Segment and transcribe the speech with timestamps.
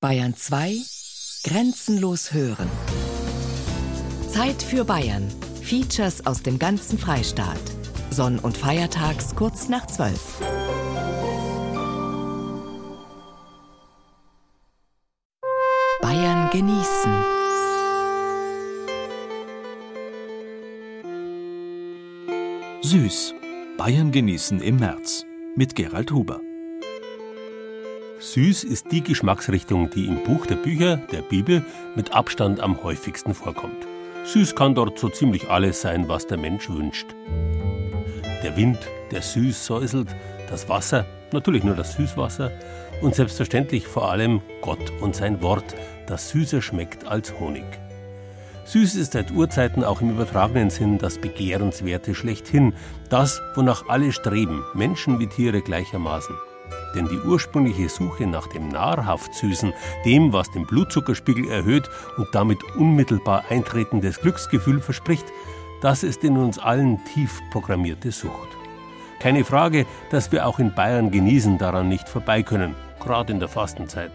[0.00, 0.76] Bayern 2
[1.42, 2.70] Grenzenlos hören.
[4.30, 5.28] Zeit für Bayern.
[5.60, 7.58] Features aus dem ganzen Freistaat.
[8.10, 10.20] Sonn- und Feiertags kurz nach 12.
[16.00, 17.12] Bayern genießen.
[22.82, 23.34] Süß.
[23.76, 25.24] Bayern genießen im März
[25.56, 26.40] mit Gerald Huber.
[28.32, 31.64] Süß ist die Geschmacksrichtung, die im Buch der Bücher der Bibel
[31.96, 33.86] mit Abstand am häufigsten vorkommt.
[34.24, 37.06] Süß kann dort so ziemlich alles sein, was der Mensch wünscht.
[38.42, 38.78] Der Wind,
[39.12, 40.14] der süß säuselt,
[40.50, 42.52] das Wasser, natürlich nur das Süßwasser
[43.00, 45.74] und selbstverständlich vor allem Gott und sein Wort,
[46.06, 47.64] das süßer schmeckt als Honig.
[48.66, 52.74] Süß ist seit Urzeiten auch im übertragenen Sinn das Begehrenswerte schlechthin,
[53.08, 56.36] das, wonach alle streben, Menschen wie Tiere gleichermaßen.
[56.94, 59.72] Denn die ursprüngliche Suche nach dem nahrhaft Süßen,
[60.04, 65.26] dem, was den Blutzuckerspiegel erhöht und damit unmittelbar eintretendes Glücksgefühl verspricht,
[65.80, 68.48] das ist in uns allen tief programmierte Sucht.
[69.20, 73.48] Keine Frage, dass wir auch in Bayern genießen daran nicht vorbei können, gerade in der
[73.48, 74.12] Fastenzeit.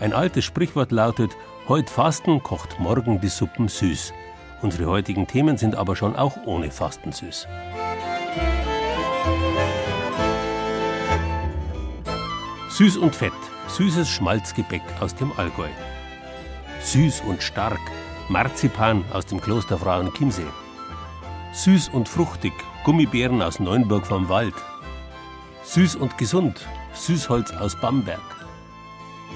[0.00, 1.36] Ein altes Sprichwort lautet,
[1.68, 4.12] Heut Fasten kocht morgen die Suppen süß.
[4.62, 7.46] Unsere heutigen Themen sind aber schon auch ohne Fasten süß.
[12.80, 13.34] Süß und fett,
[13.68, 15.68] süßes Schmalzgebäck aus dem Allgäu.
[16.80, 17.78] Süß und stark,
[18.30, 20.46] Marzipan aus dem Kloster Frauen Chiemsee.
[21.52, 24.54] Süß und fruchtig, Gummibären aus Neuenburg vom Wald.
[25.62, 28.46] Süß und gesund, Süßholz aus Bamberg.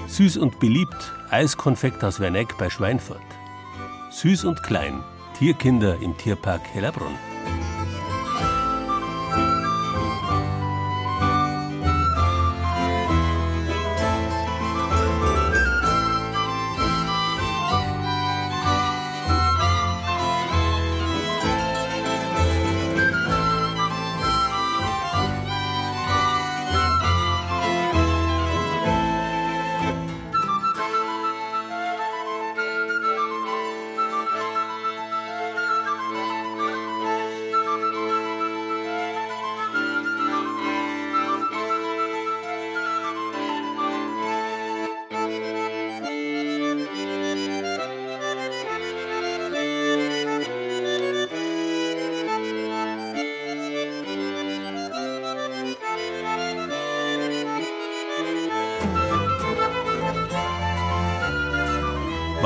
[0.07, 3.21] Süß und beliebt, Eiskonfekt aus Werneck bei Schweinfurt.
[4.09, 5.03] Süß und klein,
[5.37, 7.34] Tierkinder im Tierpark Hellerbrunn.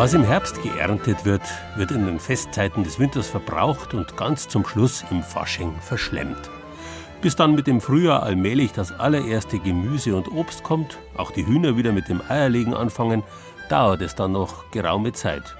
[0.10, 1.44] Was im Herbst geerntet wird,
[1.76, 6.50] wird in den Festzeiten des Winters verbraucht und ganz zum Schluss im Fasching verschlemmt.
[7.22, 11.78] Bis dann mit dem Frühjahr allmählich das allererste Gemüse und Obst kommt, auch die Hühner
[11.78, 13.22] wieder mit dem Eierlegen anfangen,
[13.70, 15.56] dauert es dann noch geraume Zeit.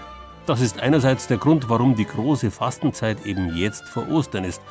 [0.48, 4.64] Das ist einerseits der Grund, warum die große Fastenzeit eben jetzt vor Ostern ist.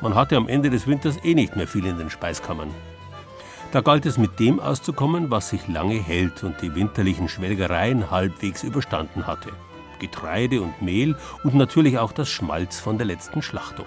[0.00, 2.70] Man hatte am Ende des Winters eh nicht mehr viel in den Speiskammern.
[3.74, 8.62] Da galt es mit dem auszukommen, was sich lange hält und die winterlichen Schwelgereien halbwegs
[8.62, 9.50] überstanden hatte.
[9.98, 13.86] Getreide und Mehl und natürlich auch das Schmalz von der letzten Schlachtung.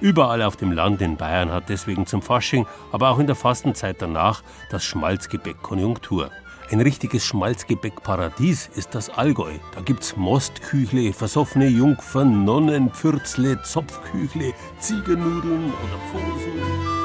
[0.00, 3.96] Überall auf dem Land in Bayern hat deswegen zum Fasching, aber auch in der Fastenzeit
[4.00, 6.30] danach, das Schmalzgebäck Konjunktur.
[6.70, 9.52] Ein richtiges Schmalzgebäckparadies ist das Allgäu.
[9.74, 16.99] Da gibt's Mostküchle, versoffene Jungfern, Nonnenpfürzle, Zopfküchle, Ziegernudeln oder Pfosen.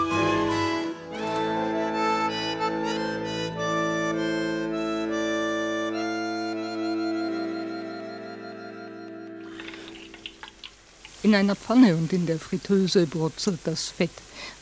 [11.25, 14.12] In einer Pfanne und in der Fritteuse brutzelt das Fett.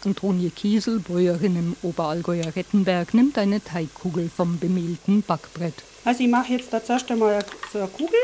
[0.06, 5.74] Antonie Kiesel, Bäuerin im Oberallgäuer Rettenberg, nimmt eine Teigkugel vom bemehlten Backbrett.
[6.06, 7.44] Also ich mache jetzt da zuerst einmal
[7.74, 8.18] so eine Kugel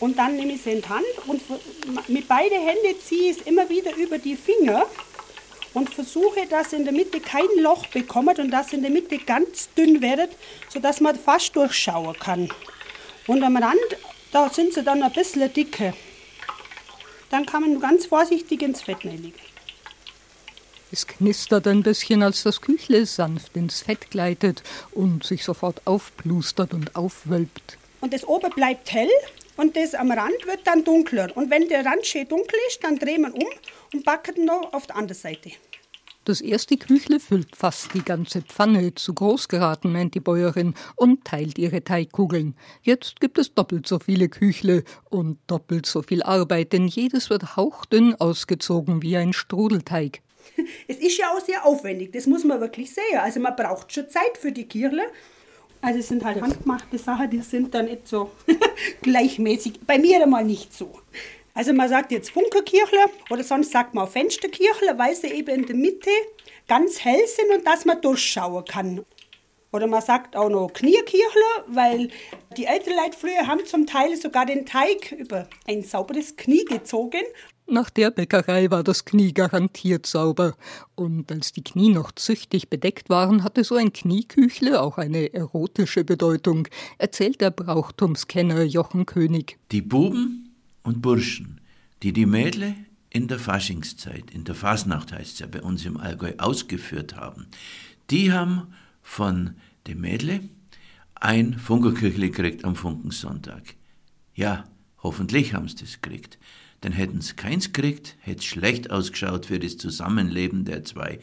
[0.00, 1.42] und dann nehme ich sie in die Hand und
[2.08, 4.86] mit beiden Händen ziehe ich es immer wieder über die Finger
[5.74, 9.68] und versuche, dass in der Mitte kein Loch bekommt und dass in der Mitte ganz
[9.76, 10.30] dünn wird,
[10.70, 12.48] sodass man fast durchschauen kann.
[13.26, 13.76] Und am Rand,
[14.32, 15.92] da sind sie dann ein bisschen dicker.
[17.30, 19.34] Dann kann man ganz vorsichtig ins Fett legen.
[20.90, 26.72] Es knistert ein bisschen, als das Küchle sanft ins Fett gleitet und sich sofort aufblustert
[26.72, 27.76] und aufwölbt.
[28.00, 29.10] Und das oben bleibt hell
[29.56, 31.36] und das am Rand wird dann dunkler.
[31.36, 33.46] Und wenn der Rand schön dunkel ist, dann drehen wir um
[33.92, 35.50] und backen noch auf der anderen Seite.
[36.28, 41.24] Das erste Küchle füllt fast die ganze Pfanne, zu groß geraten, meint die Bäuerin, und
[41.24, 42.54] teilt ihre Teigkugeln.
[42.82, 47.56] Jetzt gibt es doppelt so viele Küchle und doppelt so viel Arbeit, denn jedes wird
[47.56, 50.20] hauchdünn ausgezogen wie ein Strudelteig.
[50.86, 53.20] Es ist ja auch sehr aufwendig, das muss man wirklich sehen.
[53.20, 55.04] Also man braucht schon Zeit für die Kirle
[55.80, 58.32] Also es sind halt handgemachte Sachen, die sind dann nicht so
[59.00, 59.80] gleichmäßig.
[59.86, 61.00] Bei mir einmal nicht so.
[61.58, 65.66] Also man sagt jetzt Funkerkirchle oder sonst sagt man auch Fensterkirchle, weil sie eben in
[65.66, 66.10] der Mitte
[66.68, 69.04] ganz hell sind und dass man durchschauen kann.
[69.72, 72.10] Oder man sagt auch noch Knierkirchle, weil
[72.56, 77.22] die älteren Leute früher haben zum Teil sogar den Teig über ein sauberes Knie gezogen.
[77.66, 80.54] Nach der Bäckerei war das Knie garantiert sauber.
[80.94, 86.04] Und als die Knie noch züchtig bedeckt waren, hatte so ein Knieküchle auch eine erotische
[86.04, 86.68] Bedeutung,
[86.98, 89.58] erzählt der Brauchtumskenner Jochen König.
[89.72, 90.47] Die Buben
[90.88, 91.60] und Burschen,
[92.02, 92.74] die die Mädle
[93.10, 97.46] in der Faschingszeit, in der Fasnacht heißt es ja bei uns im Allgäu, ausgeführt haben,
[98.08, 98.68] die haben
[99.02, 99.54] von
[99.86, 100.40] dem Mädle
[101.14, 103.74] ein Funkerküchle gekriegt am Funkensonntag.
[104.34, 104.64] Ja,
[105.02, 106.38] hoffentlich haben sie das gekriegt.
[106.82, 111.18] Denn hätten sie keins gekriegt, hätte es schlecht ausgeschaut für das Zusammenleben der zwei.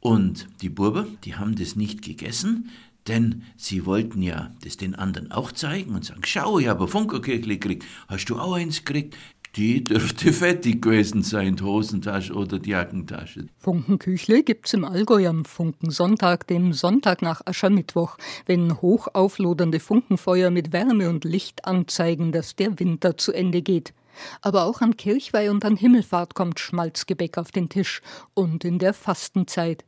[0.00, 2.70] Und die Burber, die haben das nicht gegessen,
[3.08, 7.58] denn sie wollten ja das den anderen auch zeigen und sagen, schau, ich habe Funkerkirchli
[7.58, 9.16] gekriegt, hast du auch eins gekriegt?
[9.56, 13.46] Die dürfte fettig gewesen sein, die Hosentasche oder die Jackentasche.
[13.56, 21.08] Funkenküchle gibt's im Allgäu am Funkensonntag, dem Sonntag nach Aschermittwoch, wenn hochauflodernde Funkenfeuer mit Wärme
[21.08, 23.94] und Licht anzeigen, dass der Winter zu Ende geht.
[24.40, 28.00] Aber auch an Kirchweih und an Himmelfahrt kommt Schmalzgebäck auf den Tisch
[28.34, 29.84] und in der Fastenzeit.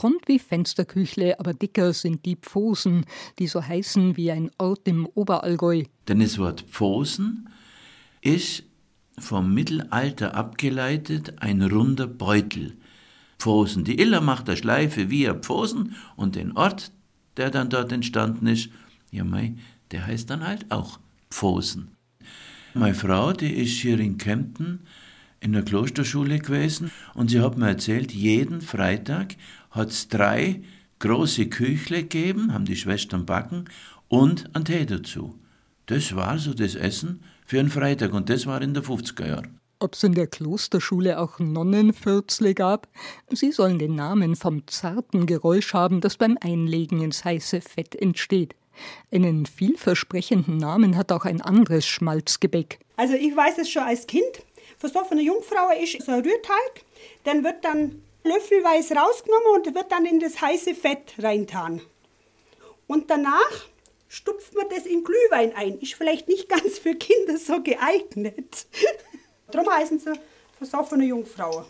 [0.00, 3.06] Rund wie Fensterküchle, aber dicker sind die Pfosen,
[3.38, 5.84] die so heißen wie ein Ort im Oberallgäu.
[6.08, 7.48] Denn das Wort Pfosen
[8.20, 8.64] ist
[9.18, 12.76] vom Mittelalter abgeleitet ein runder Beutel.
[13.38, 13.82] Pfosen.
[13.82, 16.92] Die Iller macht eine Schleife wie ein Pfosen und den Ort,
[17.36, 18.70] der dann dort entstanden ist,
[19.10, 19.56] ja mei,
[19.90, 21.96] der heißt dann halt auch Pfosen.
[22.74, 24.80] Meine Frau, die ist hier in Kempten
[25.40, 29.34] in der Klosterschule gewesen und sie hat mir erzählt, jeden Freitag
[29.70, 30.62] hat es drei
[31.00, 33.66] große Küchle gegeben, haben die Schwestern backen
[34.08, 35.38] und einen Tee dazu.
[35.86, 39.58] Das war so das Essen für einen Freitag und das war in der 50er Jahren.
[39.78, 42.88] Ob es in der Klosterschule auch Nonnenfürzle gab?
[43.30, 48.54] Sie sollen den Namen vom zarten Geräusch haben, das beim Einlegen ins heiße Fett entsteht.
[49.10, 52.78] Einen vielversprechenden Namen hat auch ein anderes Schmalzgebäck.
[52.96, 54.42] Also ich weiß es schon als Kind.
[54.78, 56.84] Versoffene Jungfrau ist so ein Rührteig,
[57.24, 61.80] dann wird dann löffelweise rausgenommen und wird dann in das heiße Fett reintan.
[62.86, 63.66] Und danach
[64.08, 65.78] stupft man das in Glühwein ein.
[65.78, 68.66] Ist vielleicht nicht ganz für Kinder so geeignet.
[69.50, 70.12] Darum heißen sie
[70.58, 71.64] versoffene Jungfrau.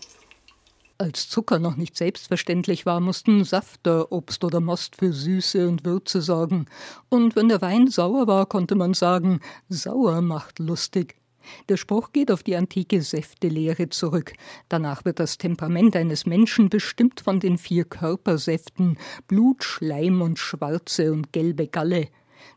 [0.99, 6.21] Als Zucker noch nicht selbstverständlich war, mussten Safter, Obst oder Most für Süße und Würze
[6.21, 6.67] sorgen.
[7.09, 11.17] Und wenn der Wein sauer war, konnte man sagen, sauer macht lustig.
[11.69, 14.33] Der Spruch geht auf die antike Säftelehre zurück.
[14.69, 18.97] Danach wird das Temperament eines Menschen bestimmt von den vier Körpersäften
[19.27, 22.09] Blut, Schleim und schwarze und gelbe Galle.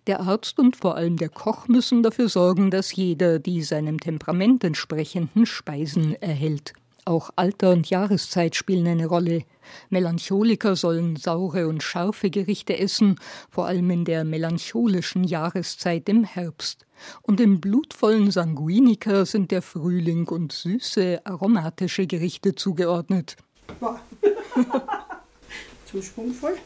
[0.07, 4.63] Der Arzt und vor allem der Koch müssen dafür sorgen, dass jeder die seinem Temperament
[4.63, 6.73] entsprechenden Speisen erhält.
[7.07, 9.43] Auch Alter und Jahreszeit spielen eine Rolle.
[9.91, 13.19] Melancholiker sollen saure und scharfe Gerichte essen,
[13.51, 16.87] vor allem in der melancholischen Jahreszeit im Herbst.
[17.21, 23.37] Und im blutvollen Sanguiniker sind der Frühling und süße, aromatische Gerichte zugeordnet.
[23.79, 24.01] Boah.
[25.85, 26.57] Zu schwungvoll.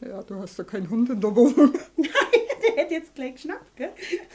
[0.00, 1.72] Ja, du hast ja keinen Hund in der Wohnung.
[1.96, 2.08] Nein,
[2.60, 3.92] der hätte jetzt gleich geschnappt, gell?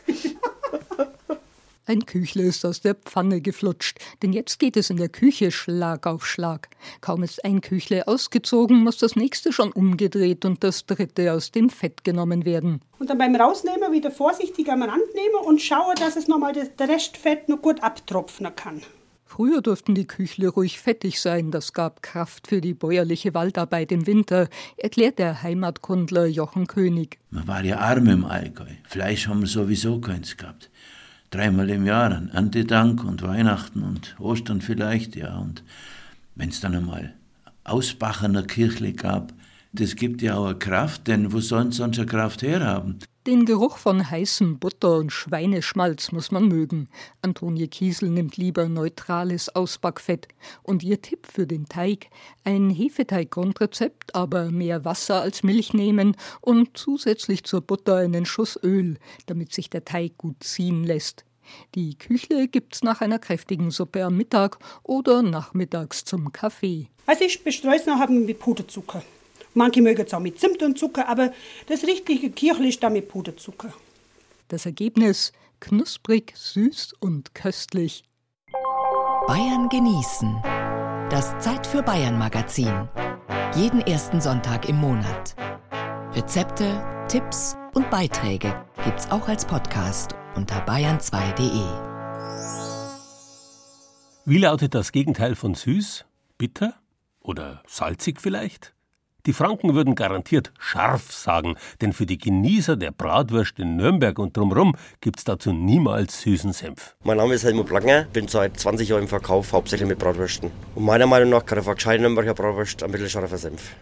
[1.89, 6.05] Ein Küchle ist aus der Pfanne geflutscht, denn jetzt geht es in der Küche Schlag
[6.05, 6.69] auf Schlag.
[7.01, 11.71] Kaum ist ein Küchle ausgezogen, muss das nächste schon umgedreht und das dritte aus dem
[11.71, 12.81] Fett genommen werden.
[12.99, 16.69] Und dann beim Rausnehmen wieder vorsichtig am Rand nehmen und schauen, dass es nochmal das
[16.79, 18.83] Restfett noch gut abtropfen kann.
[19.25, 24.05] Früher durften die Küchle ruhig fettig sein, das gab Kraft für die bäuerliche Waldarbeit im
[24.05, 27.17] Winter, erklärt der Heimatkundler Jochen König.
[27.31, 28.69] Man war ja arm im Allgäu.
[28.87, 30.69] Fleisch haben wir sowieso keins gehabt
[31.29, 35.37] dreimal im Jahr an Erntedank und Weihnachten und Ostern vielleicht, ja.
[35.37, 35.63] Und
[36.35, 37.13] wenn es dann einmal
[37.63, 39.33] Ausbachener Kirchle gab,
[39.71, 42.99] das gibt ja auch eine Kraft, denn wo sollen sonst eine Kraft herhaben?
[43.27, 46.87] Den Geruch von heißem Butter und Schweineschmalz muss man mögen.
[47.21, 50.29] Antonie Kiesel nimmt lieber neutrales Ausbackfett.
[50.63, 52.07] Und ihr Tipp für den Teig:
[52.45, 58.97] ein Hefeteig-Grundrezept, aber mehr Wasser als Milch nehmen und zusätzlich zur Butter einen Schuss Öl,
[59.25, 61.25] damit sich der Teig gut ziehen lässt.
[61.75, 66.87] Die Küchle gibt's nach einer kräftigen Suppe am Mittag oder nachmittags zum Kaffee.
[67.05, 69.03] Also ich bestreue es noch mit Puderzucker.
[69.59, 71.33] Manche mögen es auch mit Zimt und Zucker, aber
[71.67, 73.73] das richtige Kirchle ist da mit Puderzucker.
[74.47, 78.05] Das Ergebnis knusprig, süß und köstlich.
[79.27, 80.41] Bayern genießen.
[81.09, 82.87] Das Zeit für Bayern Magazin.
[83.53, 85.35] Jeden ersten Sonntag im Monat.
[86.13, 91.65] Rezepte, Tipps und Beiträge gibt's auch als Podcast unter bayern2.de.
[94.23, 96.05] Wie lautet das Gegenteil von süß?
[96.37, 96.75] Bitter?
[97.19, 98.73] Oder salzig vielleicht?
[99.25, 104.35] Die Franken würden garantiert scharf sagen, denn für die Genießer der Bratwurst in Nürnberg und
[104.35, 106.95] drumherum gibt's dazu niemals süßen Senf.
[107.03, 110.51] Mein Name ist Helmut Blanger, bin seit 20 Jahren im Verkauf, hauptsächlich mit Bratwürsten.
[110.75, 113.75] Und meiner Meinung nach kann der gescheite Nürnberger Bratwurst ein bisschen scharfer Senf.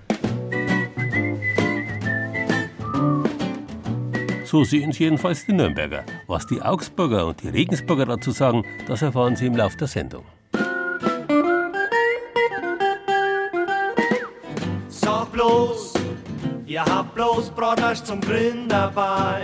[4.44, 6.04] So sehen es jedenfalls die Nürnberger.
[6.26, 10.24] Was die Augsburger und die Regensburger dazu sagen, das erfahren Sie im Laufe der Sendung.
[15.38, 15.94] Bloß,
[16.66, 19.44] ihr habt bloß Bratwurst zum Grillen dabei.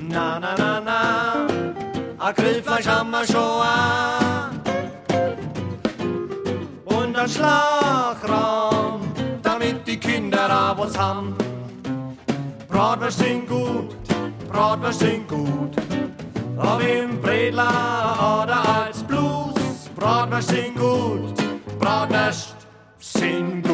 [0.00, 1.46] Na, na, na, na,
[2.18, 4.60] a Grillfleisch haben wir schon an.
[6.84, 9.00] Und ein Schlagraum,
[9.42, 11.36] damit die Kinder da was haben.
[12.68, 13.94] Bratwurst sind gut,
[14.50, 15.76] Bratwurst sind gut.
[16.56, 21.34] Ob im Bredler oder als Blues, Bratwurst sind gut,
[21.78, 22.61] Bratwurst
[23.22, 23.72] Sing gut.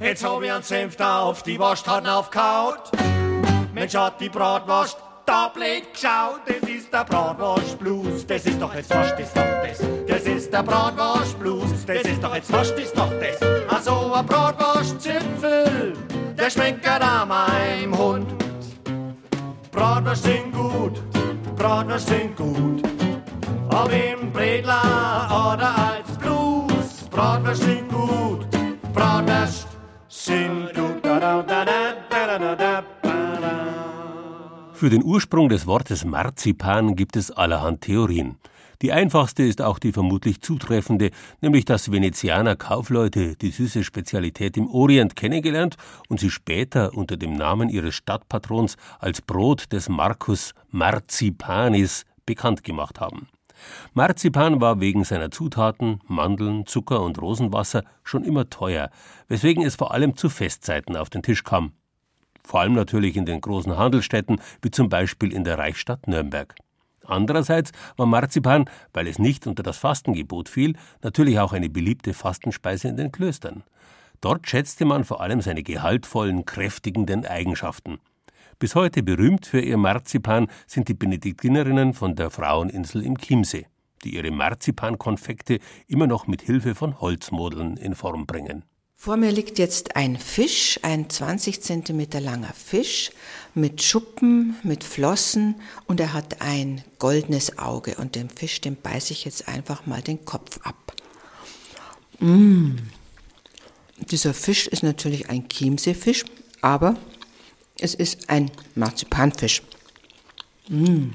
[0.00, 2.90] Jetzt hab ich einen Senf da auf die Wurst hat aufgehaut.
[3.72, 6.42] Mensch hat die Bratwurst da blöd geschaut.
[6.46, 8.26] Das ist der Bratwurst-Blues.
[8.26, 9.78] Das ist doch jetzt fast ist doch das.
[10.06, 11.86] Das ist der Bratwurst-Blues.
[11.86, 13.40] Das ist doch jetzt fast ist doch das.
[13.70, 15.94] Also ein Bratwurst-Zipfel,
[16.38, 18.26] der schmeckt da meinem Hund.
[19.70, 21.02] Bratwurst sind gut,
[21.56, 23.01] Bratwurst sind gut.
[23.72, 28.46] Ob im Bredler oder als Blues, Bratwurst sind gut,
[28.92, 29.66] Bratwurst
[30.08, 30.82] sind gut.
[34.72, 38.36] Für den Ursprung des Wortes Marzipan gibt es allerhand Theorien.
[38.82, 41.10] Die einfachste ist auch die vermutlich zutreffende,
[41.40, 45.76] nämlich dass Venezianer Kaufleute die süße Spezialität im Orient kennengelernt
[46.08, 52.98] und sie später unter dem Namen ihres Stadtpatrons als Brot des Marcus Marzipanis bekannt gemacht
[52.98, 53.28] haben.
[53.94, 58.90] Marzipan war wegen seiner Zutaten, Mandeln, Zucker und Rosenwasser schon immer teuer,
[59.28, 61.72] weswegen es vor allem zu Festzeiten auf den Tisch kam.
[62.44, 66.54] Vor allem natürlich in den großen Handelsstädten, wie zum Beispiel in der Reichsstadt Nürnberg.
[67.04, 72.88] Andererseits war Marzipan, weil es nicht unter das Fastengebot fiel, natürlich auch eine beliebte Fastenspeise
[72.88, 73.64] in den Klöstern.
[74.20, 77.98] Dort schätzte man vor allem seine gehaltvollen, kräftigenden Eigenschaften.
[78.62, 83.66] Bis heute berühmt für ihr Marzipan sind die Benediktinerinnen von der Fraueninsel im Chiemsee,
[84.04, 88.64] die ihre Marzipankonfekte immer noch mit Hilfe von Holzmodeln in Form bringen.
[88.94, 93.10] Vor mir liegt jetzt ein Fisch, ein 20 cm langer Fisch
[93.52, 95.56] mit Schuppen, mit Flossen
[95.88, 100.02] und er hat ein goldenes Auge und dem Fisch, dem beiße ich jetzt einfach mal
[100.02, 100.94] den Kopf ab.
[102.20, 102.76] Mmh.
[104.12, 106.24] Dieser Fisch ist natürlich ein Chiemseefisch,
[106.60, 106.96] aber
[107.82, 109.62] es ist ein Marzipanfisch.
[110.68, 111.10] Mmh.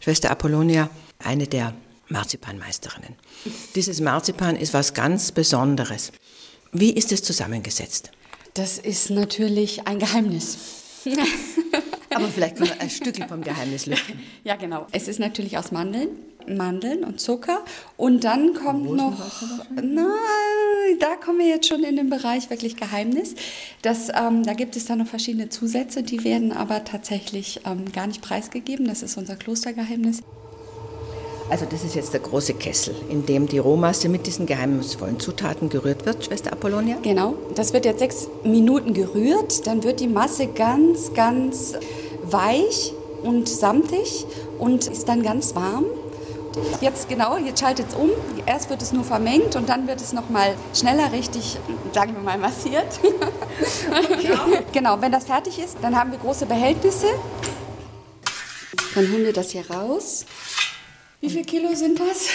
[0.00, 0.88] Schwester Apollonia,
[1.18, 1.74] eine der
[2.08, 3.14] Marzipanmeisterinnen.
[3.74, 6.12] Dieses Marzipan ist was ganz Besonderes.
[6.72, 8.10] Wie ist es zusammengesetzt?
[8.54, 10.58] Das ist natürlich ein Geheimnis.
[12.14, 14.18] Aber vielleicht wir ein Stückchen vom Geheimnis lüften.
[14.44, 14.86] Ja, genau.
[14.92, 16.08] Es ist natürlich aus Mandeln,
[16.46, 17.64] Mandeln und Zucker.
[17.96, 19.20] Und dann kommt noch.
[19.74, 20.08] Nein,
[20.98, 23.34] da kommen wir jetzt schon in den Bereich wirklich Geheimnis.
[23.82, 28.06] Das, ähm, da gibt es dann noch verschiedene Zusätze, die werden aber tatsächlich ähm, gar
[28.06, 28.86] nicht preisgegeben.
[28.86, 30.22] Das ist unser Klostergeheimnis.
[31.50, 35.70] Also das ist jetzt der große Kessel, in dem die Rohmasse mit diesen geheimnisvollen Zutaten
[35.70, 36.98] gerührt wird, Schwester Apollonia?
[37.02, 39.66] Genau, das wird jetzt sechs Minuten gerührt.
[39.66, 41.74] Dann wird die Masse ganz, ganz
[42.24, 42.92] weich
[43.22, 44.26] und samtig
[44.58, 45.86] und ist dann ganz warm.
[46.80, 48.10] Jetzt genau, jetzt schaltet es um.
[48.46, 51.58] Erst wird es nur vermengt und dann wird es nochmal schneller richtig,
[51.92, 53.00] sagen wir mal, massiert.
[54.22, 54.44] Genau.
[54.72, 57.06] genau, wenn das fertig ist, dann haben wir große Behältnisse.
[58.94, 60.24] Dann holen wir das hier raus.
[61.20, 62.28] Wie viel Kilo sind das?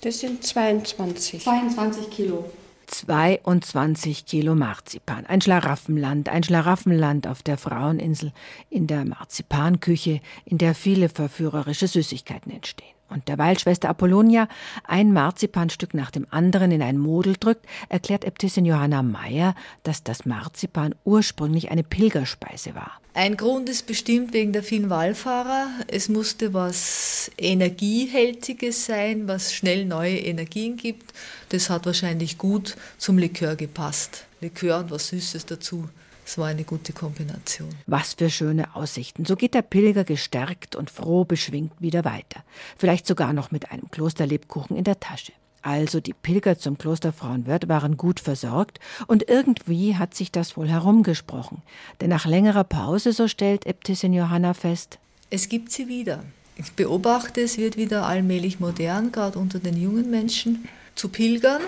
[0.00, 1.44] Das sind 22.
[1.44, 2.44] 22 Kilo.
[2.90, 5.26] 22 Kilo Marzipan.
[5.26, 8.32] Ein Schlaraffenland, ein Schlaraffenland auf der Fraueninsel,
[8.68, 12.99] in der Marzipanküche, in der viele verführerische Süßigkeiten entstehen.
[13.10, 14.48] Und derweil Schwester Apollonia
[14.84, 20.24] ein Marzipanstück nach dem anderen in ein Model drückt, erklärt Äbtissin Johanna Meyer, dass das
[20.24, 22.92] Marzipan ursprünglich eine Pilgerspeise war.
[23.12, 25.68] Ein Grund ist bestimmt wegen der vielen Wallfahrer.
[25.88, 31.12] Es musste was Energiehältiges sein, was schnell neue Energien gibt.
[31.48, 34.26] Das hat wahrscheinlich gut zum Likör gepasst.
[34.40, 35.88] Likör und was Süßes dazu.
[36.30, 37.70] Es war eine gute Kombination.
[37.88, 39.24] Was für schöne Aussichten.
[39.24, 42.44] So geht der Pilger gestärkt und froh beschwingt wieder weiter.
[42.78, 45.32] Vielleicht sogar noch mit einem Klosterlebkuchen in der Tasche.
[45.62, 50.68] Also die Pilger zum Kloster Frauenwörth waren gut versorgt und irgendwie hat sich das wohl
[50.68, 51.62] herumgesprochen.
[52.00, 56.22] Denn nach längerer Pause, so stellt Äbtissin Johanna fest, es gibt sie wieder.
[56.54, 61.62] Ich beobachte, es wird wieder allmählich modern, gerade unter den jungen Menschen, zu pilgern.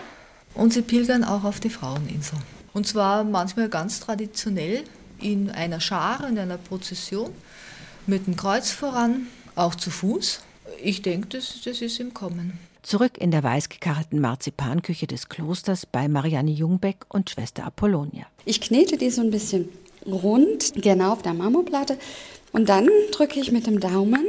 [0.55, 2.39] Und sie pilgern auch auf die Fraueninsel.
[2.75, 4.85] Und zwar manchmal ganz traditionell
[5.21, 7.31] in einer Schar, in einer Prozession,
[8.07, 10.41] mit dem Kreuz voran, auch zu Fuß.
[10.83, 12.59] Ich denke, das, das ist im Kommen.
[12.83, 18.27] Zurück in der weißgekarrten Marzipanküche des Klosters bei Marianne Jungbeck und Schwester Apollonia.
[18.45, 19.69] Ich knete die so ein bisschen
[20.05, 21.97] rund, genau auf der Marmorplatte.
[22.53, 24.27] Und dann drücke ich mit dem Daumen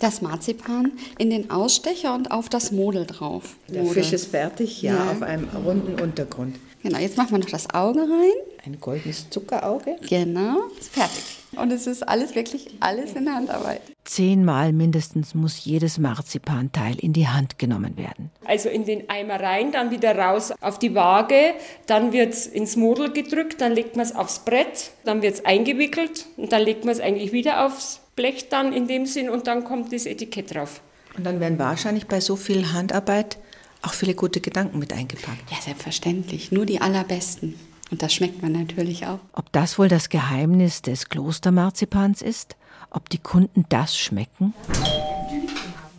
[0.00, 3.56] das Marzipan in den Ausstecher und auf das Model drauf.
[3.68, 4.02] Der Model.
[4.02, 6.56] Fisch ist fertig, ja, ja, auf einem runden Untergrund.
[6.82, 8.32] Genau, jetzt machen wir noch das Auge rein.
[8.64, 9.96] Ein goldenes Zuckerauge.
[10.08, 11.24] Genau, ist fertig.
[11.56, 13.80] Und es ist alles wirklich alles in Handarbeit.
[14.04, 18.30] Zehnmal mindestens muss jedes Marzipanteil in die Hand genommen werden.
[18.44, 21.54] Also in den Eimer rein, dann wieder raus auf die Waage,
[21.86, 25.44] dann wird es ins Model gedrückt, dann legt man es aufs Brett, dann wird es
[25.44, 29.46] eingewickelt und dann legt man es eigentlich wieder aufs Blech dann in dem Sinn und
[29.46, 30.80] dann kommt das Etikett drauf.
[31.16, 33.38] Und dann werden wahrscheinlich bei so viel Handarbeit
[33.82, 35.50] auch viele gute Gedanken mit eingepackt.
[35.50, 36.52] Ja, selbstverständlich.
[36.52, 37.54] Nur die allerbesten.
[37.90, 39.20] Und das schmeckt man natürlich auch.
[39.32, 42.56] Ob das wohl das Geheimnis des Klostermarzipans ist?
[42.90, 44.54] Ob die Kunden das schmecken?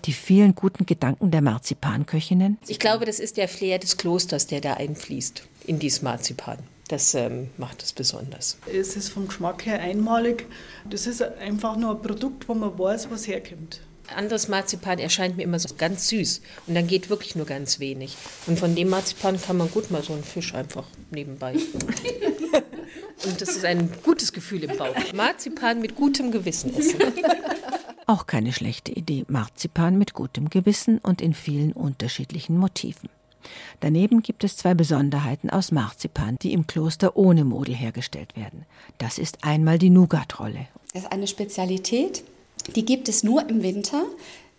[0.05, 2.57] Die vielen guten Gedanken der Marzipanköchinnen?
[2.67, 6.57] Ich glaube, das ist der Flair des Klosters, der da einfließt in dieses Marzipan.
[6.87, 8.57] Das ähm, macht es besonders.
[8.71, 10.47] Es ist vom Geschmack her einmalig.
[10.89, 13.81] Das ist einfach nur ein Produkt, wo man weiß, was herkommt
[14.15, 18.17] anderes Marzipan erscheint mir immer so ganz süß und dann geht wirklich nur ganz wenig.
[18.47, 21.53] Und von dem Marzipan kann man gut mal so einen Fisch einfach nebenbei.
[23.25, 24.95] und das ist ein gutes Gefühl im Bauch.
[25.13, 26.99] Marzipan mit gutem Gewissen essen.
[28.07, 29.25] Auch keine schlechte Idee.
[29.27, 33.09] Marzipan mit gutem Gewissen und in vielen unterschiedlichen Motiven.
[33.79, 38.65] Daneben gibt es zwei Besonderheiten aus Marzipan, die im Kloster ohne Model hergestellt werden.
[38.97, 40.67] Das ist einmal die Nougat-Rolle.
[40.93, 42.23] Das ist eine Spezialität
[42.75, 44.03] die gibt es nur im Winter.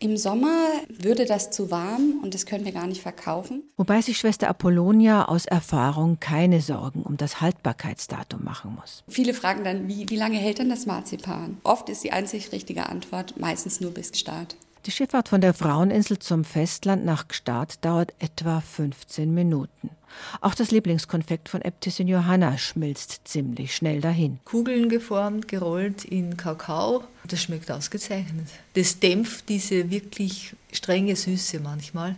[0.02, 3.64] Im Sommer würde das zu warm und das können wir gar nicht verkaufen.
[3.76, 9.04] Wobei sich Schwester Apollonia aus Erfahrung keine Sorgen um das Haltbarkeitsdatum machen muss.
[9.08, 11.58] Viele fragen dann, wie, wie lange hält denn das Marzipan?
[11.64, 14.56] Oft ist die einzig richtige Antwort meistens nur bis Start.
[14.86, 19.90] Die Schifffahrt von der Fraueninsel zum Festland nach Gstaad dauert etwa 15 Minuten.
[20.40, 24.38] Auch das Lieblingskonfekt von Äbtissin Johanna schmilzt ziemlich schnell dahin.
[24.46, 27.04] Kugeln geformt, gerollt in Kakao.
[27.28, 28.48] Das schmeckt ausgezeichnet.
[28.72, 32.16] Das dämpft diese wirklich strenge Süße manchmal.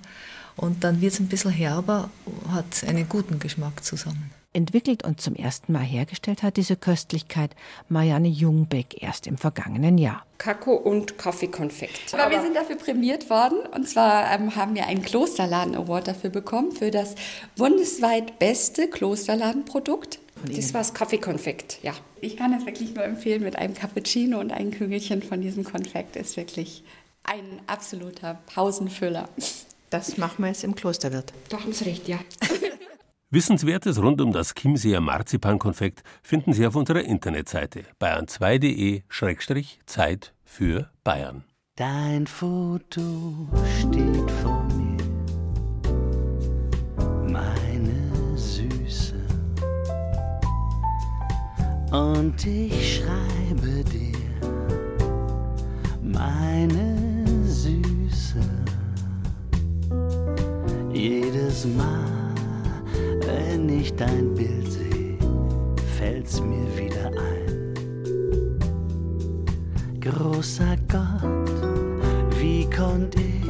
[0.56, 2.10] Und dann wird es ein bisschen herber,
[2.48, 4.30] hat einen guten Geschmack zusammen.
[4.54, 7.56] Entwickelt und zum ersten Mal hergestellt hat diese Köstlichkeit
[7.88, 10.26] Marianne Jungbeck erst im vergangenen Jahr.
[10.36, 12.12] Kakao und Kaffeekonfekt.
[12.12, 16.08] Aber, Aber wir sind dafür prämiert worden und zwar ähm, haben wir einen Klosterladen Award
[16.08, 17.14] dafür bekommen für das
[17.56, 20.18] bundesweit beste Klosterladenprodukt.
[20.44, 21.92] Das war das Kaffeekonfekt, ja.
[22.20, 26.16] Ich kann es wirklich nur empfehlen mit einem Cappuccino und einem Kügelchen von diesem Konfekt
[26.16, 26.84] ist wirklich
[27.24, 29.28] ein absoluter Pausenfüller.
[29.90, 31.32] Das machen wir jetzt im Klosterwirt.
[31.48, 32.18] Da haben Sie recht, ja.
[33.32, 41.44] Wissenswertes rund um das Chiemseer Marzipankonfekt finden Sie auf unserer Internetseite bayern2.de-zeit für Bayern.
[41.74, 43.48] Dein Foto
[43.80, 44.98] steht vor mir,
[47.26, 49.16] meine Süße.
[51.90, 54.12] Und ich schreibe dir,
[56.02, 58.42] meine Süße.
[60.92, 62.11] Jedes Mal
[63.80, 65.16] ich dein Bild sehe,
[65.98, 67.74] fällt's mir wieder ein.
[70.00, 71.50] Großer Gott,
[72.40, 73.46] wie konnt ich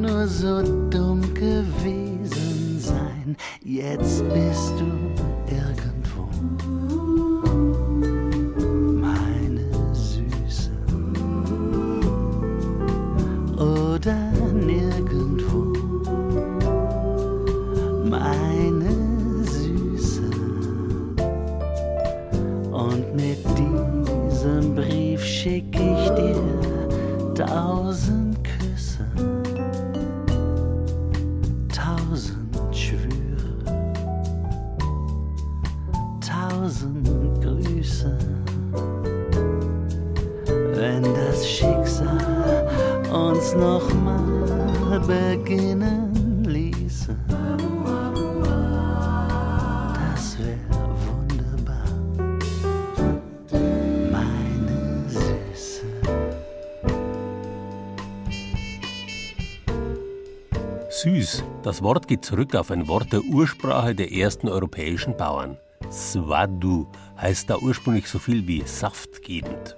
[0.00, 3.36] nur so dumm gewesen sein?
[3.62, 4.86] Jetzt bist du
[5.52, 6.28] irgendwo.
[61.84, 65.58] Wort geht zurück auf ein Wort der Ursprache der ersten europäischen Bauern.
[65.92, 66.88] Swadu
[67.20, 69.76] heißt da ursprünglich so viel wie saftgebend.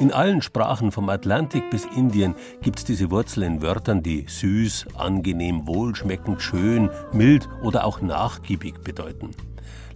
[0.00, 4.86] In allen Sprachen vom Atlantik bis Indien gibt es diese Wurzel in Wörtern, die süß,
[4.96, 9.30] angenehm, wohlschmeckend, schön, mild oder auch nachgiebig bedeuten.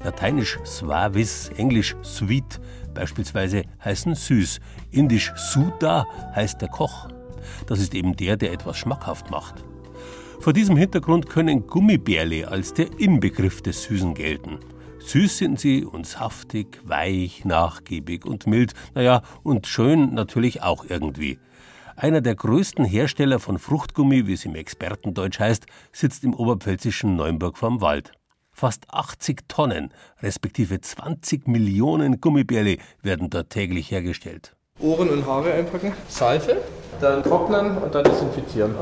[0.04, 2.60] Lateinisch suavis, Englisch sweet
[2.94, 4.60] beispielsweise heißen süß,
[4.92, 7.08] Indisch Suda heißt der Koch.
[7.66, 9.64] Das ist eben der, der etwas schmackhaft macht.
[10.40, 14.60] Vor diesem Hintergrund können Gummibärle als der Inbegriff des Süßen gelten.
[15.00, 21.38] Süß sind sie und saftig, weich, nachgiebig und mild, naja, und schön natürlich auch irgendwie.
[21.96, 27.58] Einer der größten Hersteller von Fruchtgummi, wie es im Expertendeutsch heißt, sitzt im oberpfälzischen Neuenburg
[27.58, 28.12] vorm Wald.
[28.52, 34.57] Fast 80 Tonnen, respektive 20 Millionen Gummibärle werden dort täglich hergestellt.
[34.80, 36.58] Ohren und Haare einpacken, Seife,
[37.00, 38.74] dann trocknen und dann desinfizieren.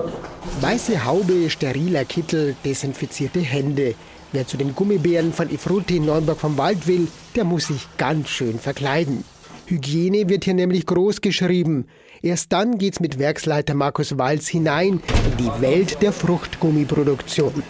[0.60, 3.94] Weiße Haube, steriler Kittel, desinfizierte Hände.
[4.32, 8.58] Wer zu den Gummibären von Ifruti Neuenburg vom Wald will, der muss sich ganz schön
[8.58, 9.24] verkleiden.
[9.66, 11.86] Hygiene wird hier nämlich groß geschrieben.
[12.22, 17.62] Erst dann geht's mit Werksleiter Markus Walz hinein in die Welt der Fruchtgummiproduktion.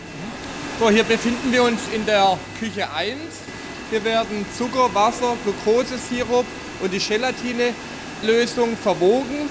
[0.78, 3.16] So, hier befinden wir uns in der Küche 1.
[3.90, 6.44] Hier werden Zucker, Wasser, Glukosesirup
[6.82, 7.00] und die
[8.26, 9.48] Gelatinelösung verwogen.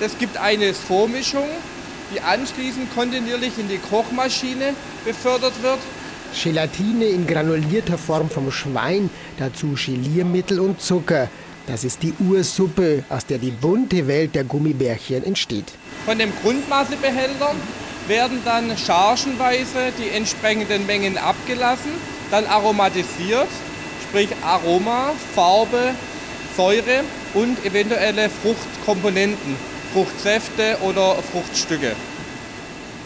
[0.00, 1.46] Das gibt eine Vormischung,
[2.12, 5.78] die anschließend kontinuierlich in die Kochmaschine befördert wird.
[6.42, 11.28] Gelatine in granulierter Form vom Schwein, dazu Geliermittel und Zucker.
[11.66, 15.72] Das ist die Ursuppe, aus der die bunte Welt der Gummibärchen entsteht.
[16.04, 17.56] Von den Grundmassebehältern
[18.06, 21.90] werden dann chargenweise die entsprechenden Mengen abgelassen,
[22.30, 23.48] dann aromatisiert,
[24.08, 25.94] sprich Aroma, Farbe,
[26.56, 29.56] Säure und eventuelle Fruchtkomponenten,
[29.92, 31.92] Fruchtsäfte oder Fruchtstücke.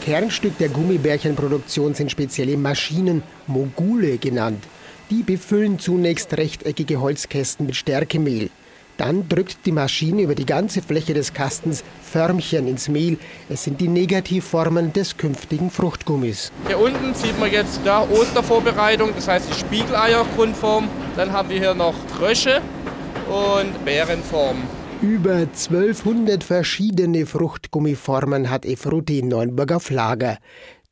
[0.05, 4.63] Kernstück der Gummibärchenproduktion sind spezielle Maschinen, Mogule genannt.
[5.11, 8.51] Die befüllen zunächst rechteckige Holzkästen mit Stärkemehl.
[8.97, 13.19] Dann drückt die Maschine über die ganze Fläche des Kastens Förmchen ins Mehl.
[13.49, 16.53] Es sind die Negativformen des künftigen Fruchtgummis.
[16.67, 20.89] Hier unten sieht man jetzt da Ostervorbereitung, das heißt die Spiegeleiergrundform.
[21.17, 22.61] Dann haben wir hier noch Frösche
[23.31, 24.57] und Bärenform.
[25.01, 30.39] Über 1200 verschiedene Fruchtgummiformen hat Efruti in Neuenburg auf Lager.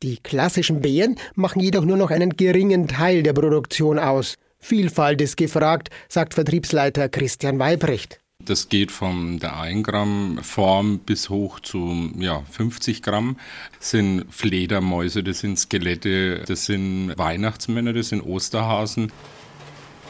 [0.03, 4.37] Die klassischen Beeren machen jedoch nur noch einen geringen Teil der Produktion aus.
[4.61, 8.21] Vielfalt ist gefragt, sagt Vertriebsleiter Christian Weibrecht.
[8.45, 13.37] Das geht von der 1 Gramm Form bis hoch zu ja, 50 Gramm.
[13.79, 19.11] Das sind Fledermäuse, das sind Skelette, das sind Weihnachtsmänner, das sind Osterhasen.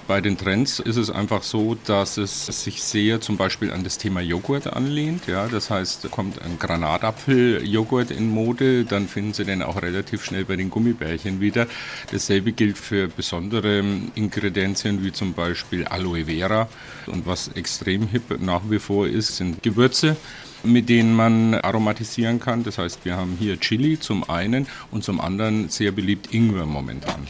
[0.09, 3.99] Bei den Trends ist es einfach so, dass es sich sehr zum Beispiel an das
[3.99, 5.27] Thema Joghurt anlehnt.
[5.27, 10.47] Ja, das heißt, kommt ein Granatapfeljoghurt in Mode, dann finden Sie den auch relativ schnell
[10.47, 11.67] bei den Gummibärchen wieder.
[12.11, 16.69] Dasselbe gilt für besondere Ingredienzien wie zum Beispiel Aloe Vera.
[17.07, 20.17] Und was extrem hip nach wie vor ist, sind Gewürze
[20.65, 22.65] mit denen man aromatisieren kann.
[22.65, 27.29] Das heißt, wir haben hier Chili zum einen und zum anderen sehr beliebt Ingwer momentan.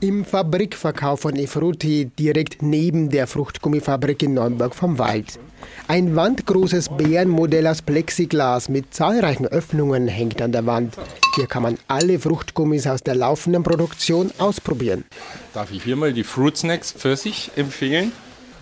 [0.00, 5.40] Im Fabrikverkauf von Efruti direkt neben der Fruchtgummifabrik in Neuenburg vom Wald.
[5.88, 10.96] Ein wandgroßes Bärenmodell aus Plexiglas mit zahlreichen Öffnungen hängt an der Wand.
[11.34, 15.04] Hier kann man alle Fruchtgummis aus der laufenden Produktion ausprobieren.
[15.52, 18.12] Darf ich hier mal die Fruit Snacks Pfirsich empfehlen?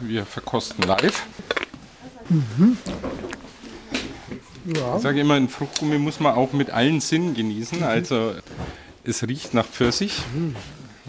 [0.00, 1.26] Wir verkosten live.
[2.30, 2.78] Mhm.
[4.74, 4.96] Ja.
[4.96, 7.82] Ich sage immer, ein Fruchtgummi muss man auch mit allen Sinnen genießen.
[7.82, 8.32] Also
[9.04, 10.22] es riecht nach Pfirsich.
[10.34, 10.56] Mhm.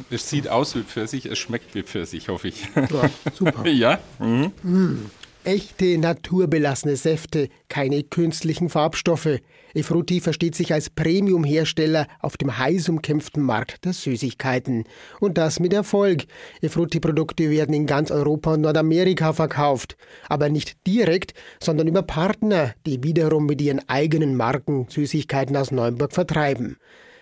[0.09, 2.67] Es sieht aus wie Pfirsich, es schmeckt wie Pfirsich, hoffe ich.
[2.75, 3.67] Ja, super.
[3.67, 3.99] ja?
[4.19, 4.51] Mhm.
[4.63, 5.11] Mm.
[5.47, 9.39] Echte, naturbelassene Säfte, keine künstlichen Farbstoffe.
[9.73, 14.83] Efruti versteht sich als Premium-Hersteller auf dem heiß umkämpften Markt der Süßigkeiten.
[15.21, 16.25] Und das mit Erfolg.
[16.61, 19.95] Efruti-Produkte werden in ganz Europa und Nordamerika verkauft.
[20.27, 21.33] Aber nicht direkt,
[21.63, 26.75] sondern über Partner, die wiederum mit ihren eigenen Marken Süßigkeiten aus Neuenburg vertreiben.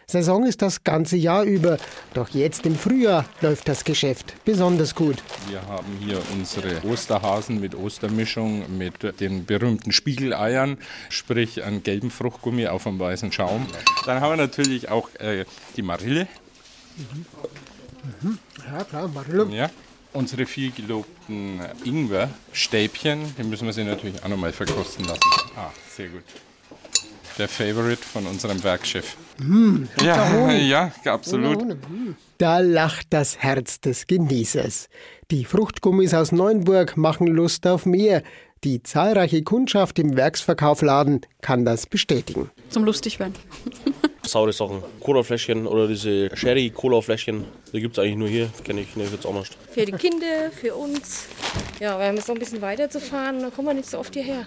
[0.07, 1.77] Saison ist das ganze Jahr über,
[2.13, 5.17] doch jetzt im Frühjahr läuft das Geschäft besonders gut.
[5.49, 10.77] Wir haben hier unsere Osterhasen mit Ostermischung, mit den berühmten Spiegeleiern,
[11.09, 13.65] sprich an gelben Fruchtgummi auf einem weißen Schaum.
[14.05, 16.27] Dann haben wir natürlich auch äh, die Marille.
[16.97, 17.25] Mhm.
[18.21, 18.39] Mhm.
[18.71, 19.47] Ja, klar, Marille.
[19.55, 19.71] Ja.
[20.13, 25.19] Unsere viel gelobten Ingwer-Stäbchen, die müssen wir sie natürlich auch nochmal verkosten lassen.
[25.57, 26.23] Ah, sehr gut
[27.37, 29.15] der Favorite von unserem Werkchef.
[29.37, 31.77] Mm, ja, ja, absolut.
[32.37, 34.89] Da lacht das Herz des Genießers.
[35.31, 38.23] Die Fruchtgummis aus Neuenburg machen Lust auf mehr.
[38.63, 42.49] Die zahlreiche Kundschaft im Werksverkaufladen kann das bestätigen.
[42.69, 43.35] Zum Lustigwerden.
[44.27, 44.83] saure Sachen.
[45.01, 49.49] Cola-Fläschchen oder diese Sherry-Cola-Fläschchen, die gibt es eigentlich nur hier, kenne ich nicht jetzt anders.
[49.71, 51.27] Für die Kinder, für uns.
[51.79, 53.99] Ja, wir haben jetzt noch ein bisschen weiter zu fahren, dann kommen wir nicht so
[53.99, 54.45] oft hierher.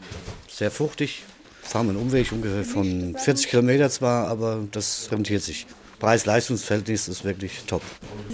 [0.49, 1.23] Sehr fruchtig.
[1.69, 5.67] Fahren wir einen Umweg ungefähr von 40 Kilometer zwar, aber das rentiert sich.
[5.99, 7.83] Preis-Leistungs-Verhältnis ist wirklich top.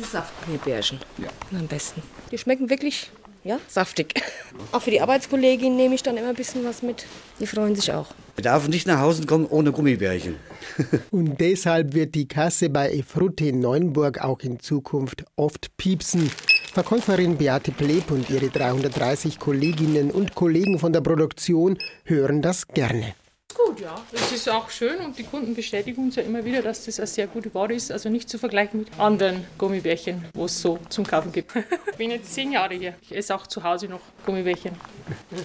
[0.08, 1.28] Saftgummibärchen ja.
[1.58, 2.00] am besten.
[2.30, 3.10] Die schmecken wirklich
[3.42, 4.14] ja, saftig.
[4.72, 7.06] Auch für die Arbeitskollegin nehme ich dann immer ein bisschen was mit.
[7.40, 8.06] Die freuen sich auch.
[8.36, 10.36] Wir dürfen nicht nach Hause kommen ohne Gummibärchen.
[11.10, 16.30] Und deshalb wird die Kasse bei Efrute in Neuenburg auch in Zukunft oft piepsen.
[16.72, 23.14] Verkäuferin Beate Pleb und ihre 330 Kolleginnen und Kollegen von der Produktion hören das gerne
[23.54, 23.94] gut, ja.
[24.12, 27.06] Es ist auch schön und die Kunden bestätigen uns ja immer wieder, dass das eine
[27.06, 27.90] sehr gute Ware ist.
[27.90, 31.52] Also nicht zu vergleichen mit anderen Gummibärchen, wo es so zum Kaufen gibt.
[31.90, 32.94] ich bin jetzt zehn Jahre hier.
[33.02, 34.72] Ich esse auch zu Hause noch Gummibärchen.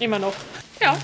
[0.00, 0.34] Immer noch.
[0.80, 0.96] Ja.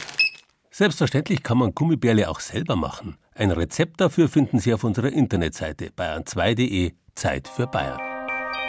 [0.71, 3.17] Selbstverständlich kann man Gummibärle auch selber machen.
[3.35, 7.99] Ein Rezept dafür finden Sie auf unserer Internetseite bayern2.de Zeit für Bayern.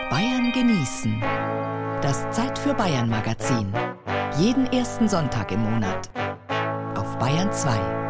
[0.09, 1.19] Bayern genießen.
[2.01, 3.73] Das Zeit für Bayern Magazin.
[4.39, 6.09] Jeden ersten Sonntag im Monat.
[6.95, 8.06] Auf Bayern 2.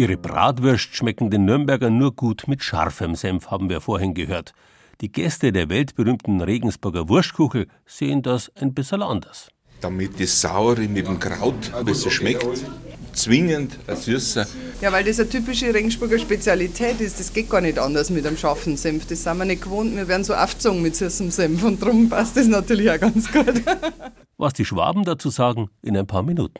[0.00, 4.54] Ihre Bratwürst schmecken den Nürnbergern nur gut mit scharfem Senf, haben wir vorhin gehört.
[5.02, 9.50] Die Gäste der weltberühmten Regensburger Wurstkuchel sehen das ein bisschen anders.
[9.82, 12.64] Damit das Saure mit dem Kraut besser schmeckt,
[13.12, 14.46] zwingend ein süßer.
[14.80, 17.20] Ja, weil das eine typische Regensburger Spezialität ist.
[17.20, 19.06] Das geht gar nicht anders mit einem scharfen Senf.
[19.06, 19.94] Das sind wir nicht gewohnt.
[19.94, 23.62] Wir werden so aufgezogen mit süßem Senf und darum passt das natürlich auch ganz gut.
[24.38, 26.58] Was die Schwaben dazu sagen, in ein paar Minuten.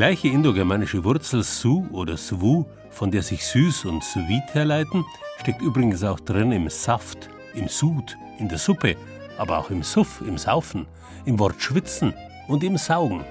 [0.00, 5.04] Gleiche indogermanische Wurzel su oder swu, von der sich süß und sweet herleiten,
[5.38, 8.96] steckt übrigens auch drin im Saft, im Sud, in der Suppe,
[9.36, 10.86] aber auch im Suff, im Saufen,
[11.26, 12.14] im Wort schwitzen
[12.48, 13.26] und im Saugen.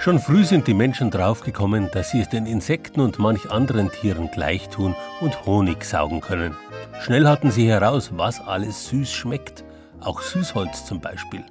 [0.00, 4.28] Schon früh sind die Menschen draufgekommen, dass sie es den Insekten und manch anderen Tieren
[4.32, 6.56] gleich tun und Honig saugen können.
[7.04, 9.62] Schnell hatten sie heraus, was alles süß schmeckt,
[10.00, 11.44] auch Süßholz zum Beispiel.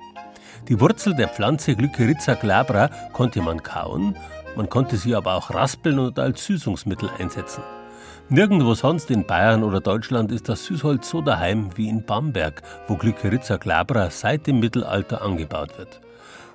[0.67, 4.15] Die Wurzel der Pflanze Glycyrrhiza glabra konnte man kauen,
[4.55, 7.63] man konnte sie aber auch raspeln und als Süßungsmittel einsetzen.
[8.29, 12.95] Nirgendwo sonst in Bayern oder Deutschland ist das Süßholz so daheim wie in Bamberg, wo
[12.95, 15.99] Glycyrrhiza glabra seit dem Mittelalter angebaut wird.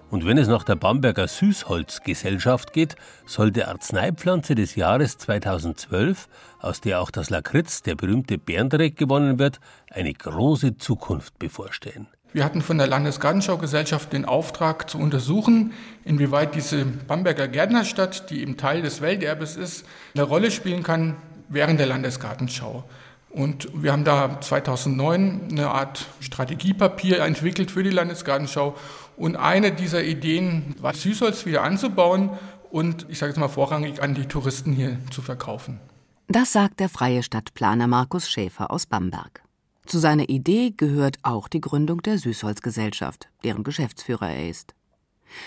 [0.09, 6.29] Und wenn es nach der Bamberger Süßholzgesellschaft geht, soll der Arzneipflanze des Jahres 2012,
[6.61, 12.07] aus der auch das Lakritz, der berühmte Berndreck, gewonnen wird, eine große Zukunft bevorstehen.
[12.33, 15.73] Wir hatten von der Landesgartenschaugesellschaft den Auftrag zu untersuchen,
[16.05, 21.17] inwieweit diese Bamberger Gärtnerstadt, die eben Teil des Welterbes ist, eine Rolle spielen kann
[21.49, 22.85] während der Landesgartenschau.
[23.31, 28.77] Und wir haben da 2009 eine Art Strategiepapier entwickelt für die Landesgartenschau.
[29.17, 32.31] Und eine dieser Ideen war, Süßholz wieder anzubauen
[32.71, 35.81] und, ich sage jetzt mal, vorrangig an die Touristen hier zu verkaufen.
[36.29, 39.46] Das sagt der freie Stadtplaner Markus Schäfer aus Bamberg.
[39.87, 44.75] Zu seiner Idee gehört auch die Gründung der Süßholzgesellschaft, deren Geschäftsführer er ist.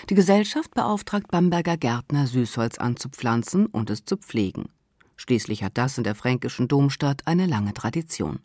[0.08, 4.70] Die Gesellschaft beauftragt Bamberger Gärtner, Süßholz anzupflanzen und es zu pflegen.
[5.16, 8.38] Schließlich hat das in der fränkischen Domstadt eine lange Tradition.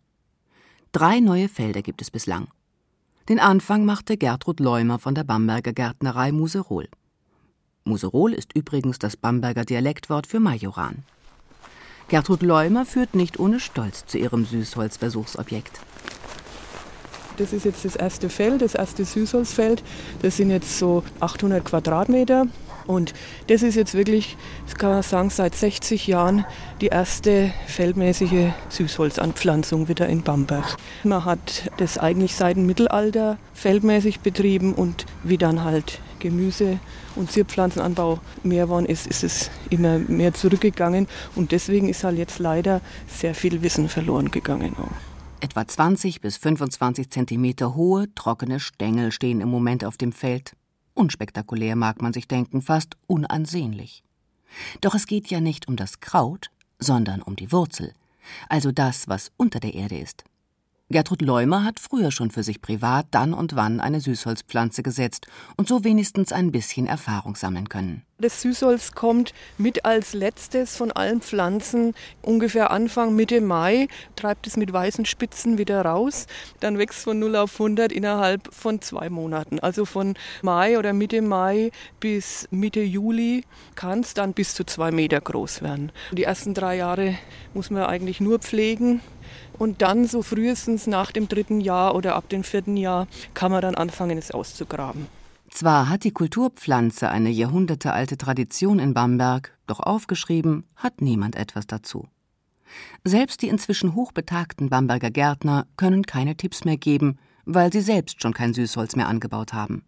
[0.91, 2.49] Drei neue Felder gibt es bislang.
[3.29, 6.89] Den Anfang machte Gertrud Leumer von der Bamberger Gärtnerei Muserol.
[7.85, 11.03] Muserol ist übrigens das Bamberger Dialektwort für Majoran.
[12.07, 15.79] Gertrud Leumer führt nicht ohne Stolz zu ihrem Süßholzversuchsobjekt.
[17.37, 19.83] Das ist jetzt das erste Feld, das erste Süßholzfeld.
[20.21, 22.45] Das sind jetzt so 800 Quadratmeter.
[22.85, 23.13] Und
[23.47, 26.45] das ist jetzt wirklich, das kann man sagen, seit 60 Jahren
[26.81, 30.77] die erste feldmäßige Süßholzanpflanzung wieder in Bamberg.
[31.03, 36.79] Man hat das eigentlich seit dem Mittelalter feldmäßig betrieben und wie dann halt Gemüse-
[37.15, 41.07] und Zierpflanzenanbau mehr geworden ist, ist es immer mehr zurückgegangen.
[41.35, 44.75] Und deswegen ist halt jetzt leider sehr viel Wissen verloren gegangen.
[45.39, 50.53] Etwa 20 bis 25 Zentimeter hohe, trockene Stängel stehen im Moment auf dem Feld.
[50.93, 54.03] Unspektakulär mag man sich denken, fast unansehnlich.
[54.81, 56.49] Doch es geht ja nicht um das Kraut,
[56.79, 57.93] sondern um die Wurzel,
[58.49, 60.23] also das, was unter der Erde ist.
[60.89, 65.25] Gertrud Leumer hat früher schon für sich privat dann und wann eine Süßholzpflanze gesetzt
[65.57, 68.03] und so wenigstens ein bisschen Erfahrung sammeln können.
[68.17, 74.55] Das Süßholz kommt mit als letztes von allen Pflanzen ungefähr Anfang Mitte Mai, treibt es
[74.55, 76.25] mit weißen Spitzen wieder raus,
[76.61, 79.59] dann wächst von 0 auf 100 innerhalb von zwei Monaten.
[79.59, 83.43] Also von Mai oder Mitte Mai bis Mitte Juli
[83.75, 85.91] kann es dann bis zu zwei Meter groß werden.
[86.13, 87.17] Die ersten drei Jahre
[87.53, 89.01] muss man eigentlich nur pflegen,
[89.57, 93.61] und dann so frühestens nach dem dritten Jahr oder ab dem vierten Jahr kann man
[93.61, 95.07] dann anfangen, es auszugraben.
[95.55, 102.09] Zwar hat die Kulturpflanze eine jahrhundertealte Tradition in Bamberg, doch aufgeschrieben hat niemand etwas dazu.
[103.05, 108.33] Selbst die inzwischen hochbetagten Bamberger Gärtner können keine Tipps mehr geben, weil sie selbst schon
[108.33, 109.85] kein Süßholz mehr angebaut haben.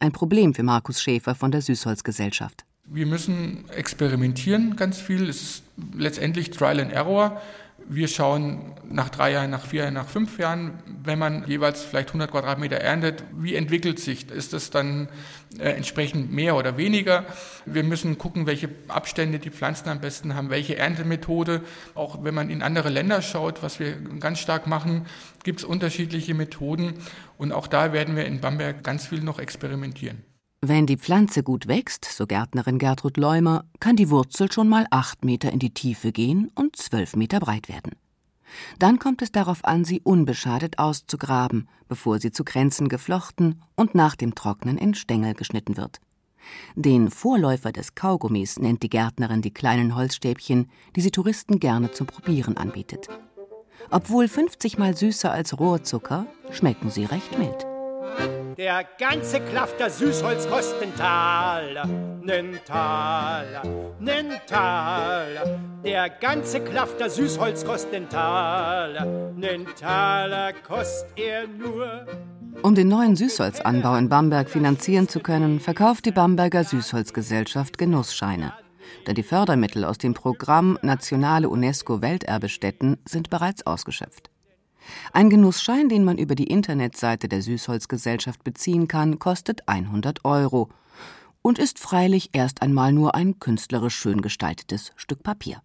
[0.00, 2.64] Ein Problem für Markus Schäfer von der Süßholzgesellschaft.
[2.84, 5.28] Wir müssen experimentieren ganz viel.
[5.28, 5.62] Es ist
[5.96, 7.40] letztendlich Trial and Error.
[7.88, 12.08] Wir schauen nach drei Jahren, nach vier Jahren, nach fünf Jahren, wenn man jeweils vielleicht
[12.08, 14.30] 100 Quadratmeter erntet, wie entwickelt sich?
[14.30, 15.08] Ist das dann
[15.58, 17.24] äh, entsprechend mehr oder weniger?
[17.66, 21.62] Wir müssen gucken, welche Abstände die Pflanzen am besten haben, welche Erntemethode.
[21.94, 25.06] Auch wenn man in andere Länder schaut, was wir ganz stark machen,
[25.44, 26.94] gibt es unterschiedliche Methoden.
[27.38, 30.29] Und auch da werden wir in Bamberg ganz viel noch experimentieren.
[30.62, 35.24] Wenn die Pflanze gut wächst, so Gärtnerin Gertrud Leumer, kann die Wurzel schon mal acht
[35.24, 37.92] Meter in die Tiefe gehen und zwölf Meter breit werden.
[38.78, 44.16] Dann kommt es darauf an, sie unbeschadet auszugraben, bevor sie zu Grenzen geflochten und nach
[44.16, 45.98] dem Trocknen in Stängel geschnitten wird.
[46.74, 52.06] Den Vorläufer des Kaugummis nennt die Gärtnerin die kleinen Holzstäbchen, die sie Touristen gerne zum
[52.06, 53.08] Probieren anbietet.
[53.90, 57.69] Obwohl 50 mal süßer als Rohrzucker, schmecken sie recht mild.
[58.56, 61.86] Der ganze Klafter Süßholz kostet nen Taler,
[62.22, 63.62] nen Taler,
[63.98, 65.58] nen Taler.
[65.84, 72.06] Der ganze Klafter Süßholz kostet nen Taler, nen Taler kost er nur.
[72.62, 78.52] Um den neuen Süßholzanbau in Bamberg finanzieren zu können, verkauft die Bamberger Süßholzgesellschaft Genussscheine.
[79.06, 84.29] Denn die Fördermittel aus dem Programm Nationale UNESCO-Welterbestätten sind bereits ausgeschöpft.
[85.12, 90.68] Ein Genussschein, den man über die Internetseite der Süßholzgesellschaft beziehen kann, kostet 100 Euro
[91.42, 95.62] und ist freilich erst einmal nur ein künstlerisch schön gestaltetes Stück Papier.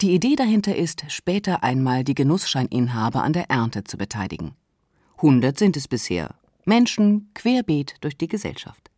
[0.00, 4.54] Die Idee dahinter ist, später einmal die Genussscheininhaber an der Ernte zu beteiligen.
[5.16, 6.34] 100 sind es bisher,
[6.64, 8.90] Menschen querbeet durch die Gesellschaft.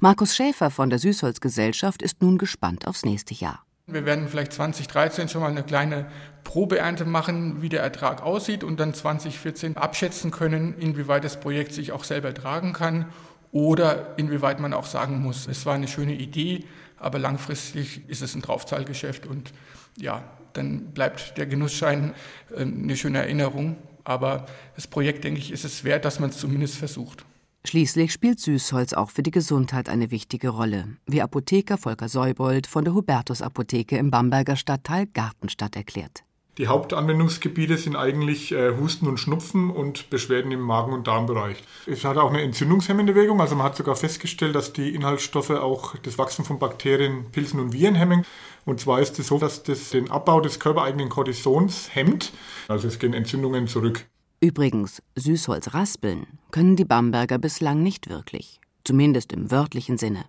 [0.00, 3.64] Markus Schäfer von der Süßholzgesellschaft ist nun gespannt aufs nächste Jahr.
[3.86, 6.06] Wir werden vielleicht 2013 schon mal eine kleine
[6.42, 11.92] Probeernte machen, wie der Ertrag aussieht und dann 2014 abschätzen können, inwieweit das Projekt sich
[11.92, 13.06] auch selber tragen kann
[13.52, 16.64] oder inwieweit man auch sagen muss, es war eine schöne Idee,
[16.98, 19.52] aber langfristig ist es ein Draufzahlgeschäft und
[19.96, 20.24] ja,
[20.54, 22.14] dann bleibt der Genussschein
[22.56, 23.76] äh, eine schöne Erinnerung.
[24.04, 27.24] Aber das Projekt, denke ich, ist es wert, dass man es zumindest versucht.
[27.66, 32.84] Schließlich spielt Süßholz auch für die Gesundheit eine wichtige Rolle, wie Apotheker Volker Seubold von
[32.84, 36.24] der Hubertus Apotheke im Bamberger Stadtteil Gartenstadt erklärt.
[36.58, 41.64] Die Hauptanwendungsgebiete sind eigentlich äh, Husten und Schnupfen und Beschwerden im Magen- und Darmbereich.
[41.86, 45.96] Es hat auch eine entzündungshemmende Wirkung, also man hat sogar festgestellt, dass die Inhaltsstoffe auch
[45.96, 48.24] das Wachstum von Bakterien, Pilzen und Viren hemmen.
[48.66, 52.32] Und zwar ist es so, dass das den Abbau des körpereigenen Cortisons hemmt,
[52.68, 54.06] also es gehen Entzündungen zurück.
[54.44, 60.26] Übrigens, Süßholz raspeln können die Bamberger bislang nicht wirklich, zumindest im wörtlichen Sinne.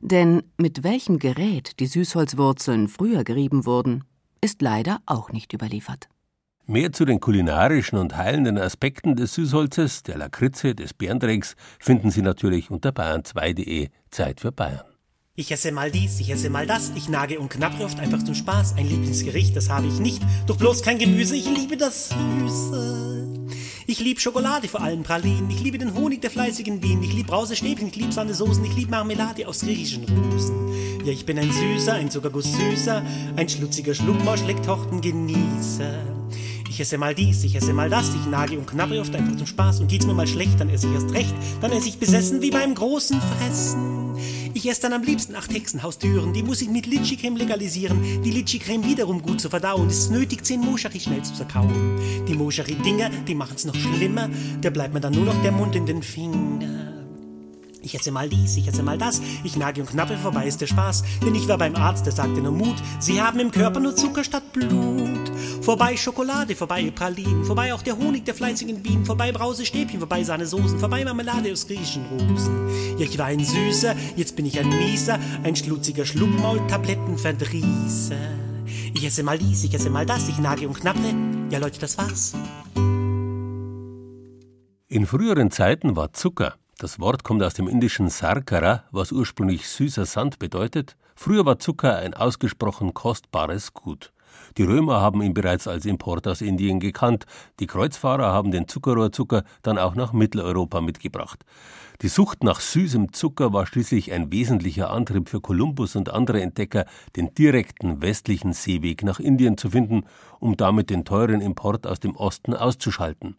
[0.00, 4.02] Denn mit welchem Gerät die Süßholzwurzeln früher gerieben wurden,
[4.40, 6.08] ist leider auch nicht überliefert.
[6.66, 12.22] Mehr zu den kulinarischen und heilenden Aspekten des Süßholzes, der Lakritze, des Bärendrecks finden Sie
[12.22, 14.95] natürlich unter bayern2.de Zeit für Bayern.
[15.38, 18.34] Ich esse mal dies, ich esse mal das, ich nage und knabbere oft einfach zum
[18.34, 18.76] Spaß.
[18.78, 23.26] Ein Lieblingsgericht, das habe ich nicht, doch bloß kein Gemüse, ich liebe das Süße.
[23.86, 27.26] Ich lieb Schokolade, vor allem Pralinen, ich liebe den Honig der fleißigen Bienen, ich lieb
[27.26, 30.72] Brausestäbchen, ich lieb Sahnesoßen, ich lieb Marmelade aus griechischen Rosen.
[31.04, 33.02] Ja, ich bin ein Süßer, ein Zuckerguss Süßer,
[33.36, 36.02] ein schlutziger Schluckmausch, Lecktochten Genießer.
[36.68, 39.46] Ich esse mal dies, ich esse mal das, ich nage und knabbere oft einfach zum
[39.46, 42.42] Spaß und geht's mir mal schlecht, dann esse ich erst recht, dann esse ich besessen
[42.42, 44.16] wie beim großen Fressen.
[44.54, 48.22] Ich esse dann am liebsten acht Hexenhaustüren, die muss ich mit Litschi-Creme legalisieren.
[48.22, 52.00] Die Litschi-Creme wiederum gut zu verdauen, ist nötig, zehn Moschari schnell zu zerkauen.
[52.26, 54.28] Die Moschari-Dinger, die machen's noch schlimmer,
[54.60, 56.96] da bleibt mir dann nur noch der Mund in den Finger.
[57.82, 60.66] Ich esse mal dies, ich esse mal das, ich nage und knappe, vorbei ist der
[60.66, 61.04] Spaß.
[61.24, 64.24] Denn ich war beim Arzt, der sagte nur Mut, Sie haben im Körper nur Zucker
[64.24, 65.25] statt Blut.
[65.60, 70.78] Vorbei Schokolade, vorbei Pralinen, vorbei auch der Honig der fleißigen Bienen, vorbei Brausestäbchen, vorbei Sahnesoßen,
[70.78, 72.68] vorbei Marmelade aus griechischen Rosen.
[72.98, 78.16] Ja, ich war ein Süßer, jetzt bin ich ein Mieser, ein schlutziger Schluckmaul, Tablettenverdrießer.
[78.94, 81.14] Ich esse mal dies, ich esse mal das, ich nage und knappe,
[81.50, 82.34] ja Leute, das war's.
[84.88, 90.04] In früheren Zeiten war Zucker das Wort kommt aus dem indischen Sarkara, was ursprünglich süßer
[90.04, 90.94] Sand bedeutet.
[91.14, 94.12] Früher war Zucker ein ausgesprochen kostbares Gut.
[94.58, 97.26] Die Römer haben ihn bereits als Import aus Indien gekannt.
[97.60, 101.44] Die Kreuzfahrer haben den Zuckerrohrzucker dann auch nach Mitteleuropa mitgebracht.
[102.02, 106.84] Die Sucht nach süßem Zucker war schließlich ein wesentlicher Antrieb für Kolumbus und andere Entdecker,
[107.16, 110.04] den direkten westlichen Seeweg nach Indien zu finden,
[110.38, 113.36] um damit den teuren Import aus dem Osten auszuschalten.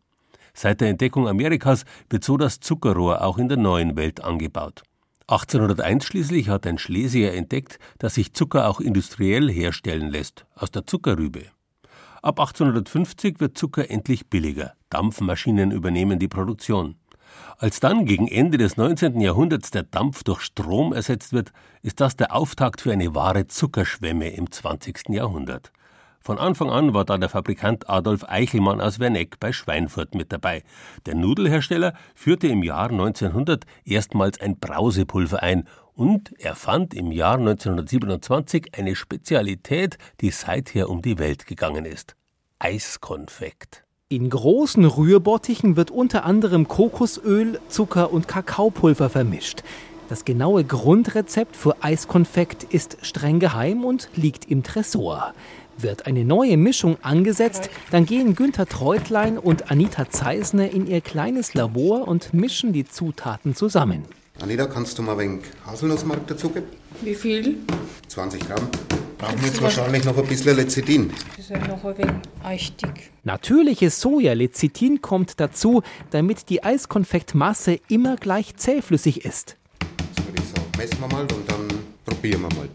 [0.56, 4.82] Seit der Entdeckung Amerikas wird so das Zuckerrohr auch in der neuen Welt angebaut.
[5.30, 10.86] 1801 schließlich hat ein Schlesier entdeckt, dass sich Zucker auch industriell herstellen lässt, aus der
[10.86, 11.48] Zuckerrübe.
[12.22, 14.74] Ab 1850 wird Zucker endlich billiger.
[14.90, 16.96] Dampfmaschinen übernehmen die Produktion.
[17.58, 19.20] Als dann gegen Ende des 19.
[19.20, 21.52] Jahrhunderts der Dampf durch Strom ersetzt wird,
[21.82, 25.10] ist das der Auftakt für eine wahre Zuckerschwemme im 20.
[25.10, 25.74] Jahrhundert.
[26.28, 30.64] Von Anfang an war da der Fabrikant Adolf Eichelmann aus Werneck bei Schweinfurt mit dabei.
[31.06, 38.78] Der Nudelhersteller führte im Jahr 1900 erstmals ein Brausepulver ein und erfand im Jahr 1927
[38.78, 42.18] eine Spezialität, die seither um die Welt gegangen ist.
[42.60, 43.86] Eiskonfekt.
[44.10, 49.64] In großen Rührbottichen wird unter anderem Kokosöl, Zucker und Kakaopulver vermischt.
[50.10, 55.34] Das genaue Grundrezept für Eiskonfekt ist streng geheim und liegt im Tresor.
[55.80, 61.54] Wird eine neue Mischung angesetzt, dann gehen Günther Treutlein und Anita Zeisner in ihr kleines
[61.54, 64.04] Labor und mischen die Zutaten zusammen.
[64.42, 66.68] Anita, kannst du mal ein wenig Haselnussmark dazugeben?
[67.02, 67.58] Wie viel?
[68.08, 68.68] 20 Gramm.
[69.18, 71.12] Brauchen wir jetzt wahrscheinlich noch ein bisschen Lecithin.
[71.36, 73.12] Das ist ja noch ein wenig eichtig.
[73.24, 79.58] Natürliches Sojalecithin kommt dazu, damit die Eiskonfektmasse immer gleich zähflüssig ist.
[80.00, 81.68] Jetzt würde ich sagen, messen wir mal und dann
[82.06, 82.70] probieren wir mal.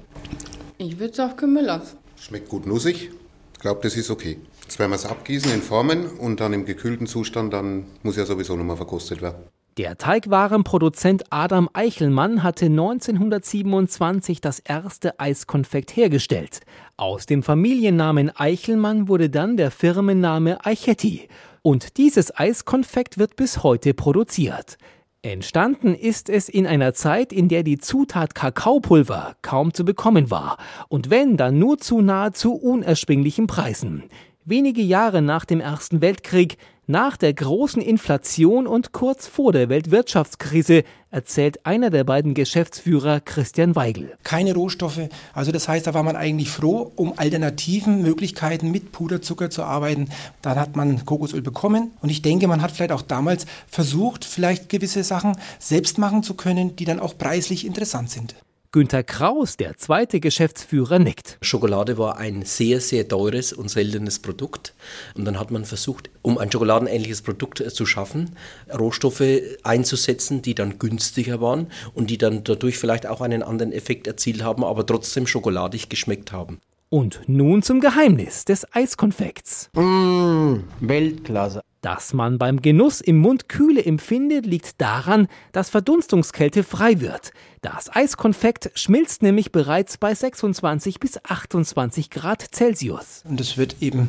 [0.78, 2.01] Ich würde es auch kümmern lassen.
[2.22, 3.10] Schmeckt gut nussig.
[3.52, 4.38] Ich glaube, das ist okay.
[4.62, 8.24] Jetzt werden wir es abgießen in Formen und dann im gekühlten Zustand, dann muss ja
[8.24, 9.42] sowieso nochmal verkostet werden.
[9.76, 16.60] Der Teigwarenproduzent Adam Eichelmann hatte 1927 das erste Eiskonfekt hergestellt.
[16.96, 21.28] Aus dem Familiennamen Eichelmann wurde dann der Firmenname Eichetti.
[21.62, 24.78] Und dieses Eiskonfekt wird bis heute produziert.
[25.24, 30.58] Entstanden ist es in einer Zeit, in der die Zutat Kakaopulver kaum zu bekommen war
[30.88, 34.02] und wenn, dann nur zu nahezu unerschwinglichen Preisen.
[34.44, 40.82] Wenige Jahre nach dem Ersten Weltkrieg, nach der großen Inflation und kurz vor der Weltwirtschaftskrise,
[41.12, 44.18] erzählt einer der beiden Geschäftsführer Christian Weigel.
[44.24, 49.48] Keine Rohstoffe, also das heißt, da war man eigentlich froh um alternativen Möglichkeiten mit Puderzucker
[49.48, 50.08] zu arbeiten.
[50.42, 54.68] Dann hat man Kokosöl bekommen und ich denke, man hat vielleicht auch damals versucht, vielleicht
[54.68, 58.34] gewisse Sachen selbst machen zu können, die dann auch preislich interessant sind.
[58.74, 61.36] Günter Kraus, der zweite Geschäftsführer, nickt.
[61.42, 64.72] Schokolade war ein sehr, sehr teures und seltenes Produkt.
[65.14, 68.34] Und dann hat man versucht, um ein schokoladenähnliches Produkt äh, zu schaffen,
[68.72, 69.22] Rohstoffe
[69.62, 74.42] einzusetzen, die dann günstiger waren und die dann dadurch vielleicht auch einen anderen Effekt erzielt
[74.42, 76.58] haben, aber trotzdem schokoladig geschmeckt haben.
[76.88, 79.68] Und nun zum Geheimnis des Eiskonfekts.
[79.74, 81.60] Mmh, Weltklasse.
[81.82, 87.32] Dass man beim Genuss im Mund Kühle empfindet, liegt daran, dass Verdunstungskälte frei wird.
[87.60, 93.22] Das Eiskonfekt schmilzt nämlich bereits bei 26 bis 28 Grad Celsius.
[93.28, 94.06] Und es wird eben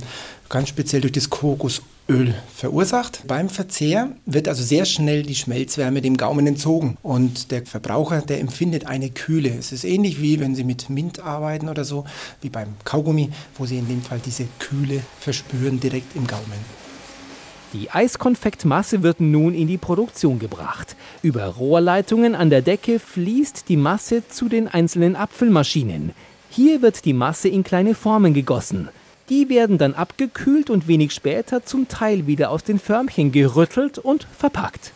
[0.50, 3.24] ganz speziell durch das Kokosöl verursacht.
[3.26, 8.40] Beim Verzehr wird also sehr schnell die Schmelzwärme dem Gaumen entzogen und der Verbraucher, der
[8.40, 9.50] empfindet eine Kühle.
[9.50, 12.06] Es ist ähnlich wie wenn Sie mit Mint arbeiten oder so,
[12.42, 16.83] wie beim Kaugummi, wo Sie in dem Fall diese Kühle verspüren direkt im Gaumen.
[17.74, 20.96] Die Eiskonfektmasse wird nun in die Produktion gebracht.
[21.24, 26.12] Über Rohrleitungen an der Decke fließt die Masse zu den einzelnen Abfüllmaschinen.
[26.52, 28.90] Hier wird die Masse in kleine Formen gegossen.
[29.30, 34.28] Die werden dann abgekühlt und wenig später zum Teil wieder aus den Förmchen gerüttelt und
[34.38, 34.92] verpackt.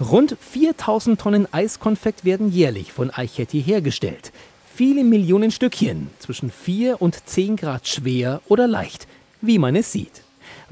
[0.00, 4.32] Rund 4000 Tonnen Eiskonfekt werden jährlich von Eichetti hergestellt.
[4.74, 9.06] Viele Millionen Stückchen, zwischen 4 und 10 Grad schwer oder leicht,
[9.42, 10.22] wie man es sieht.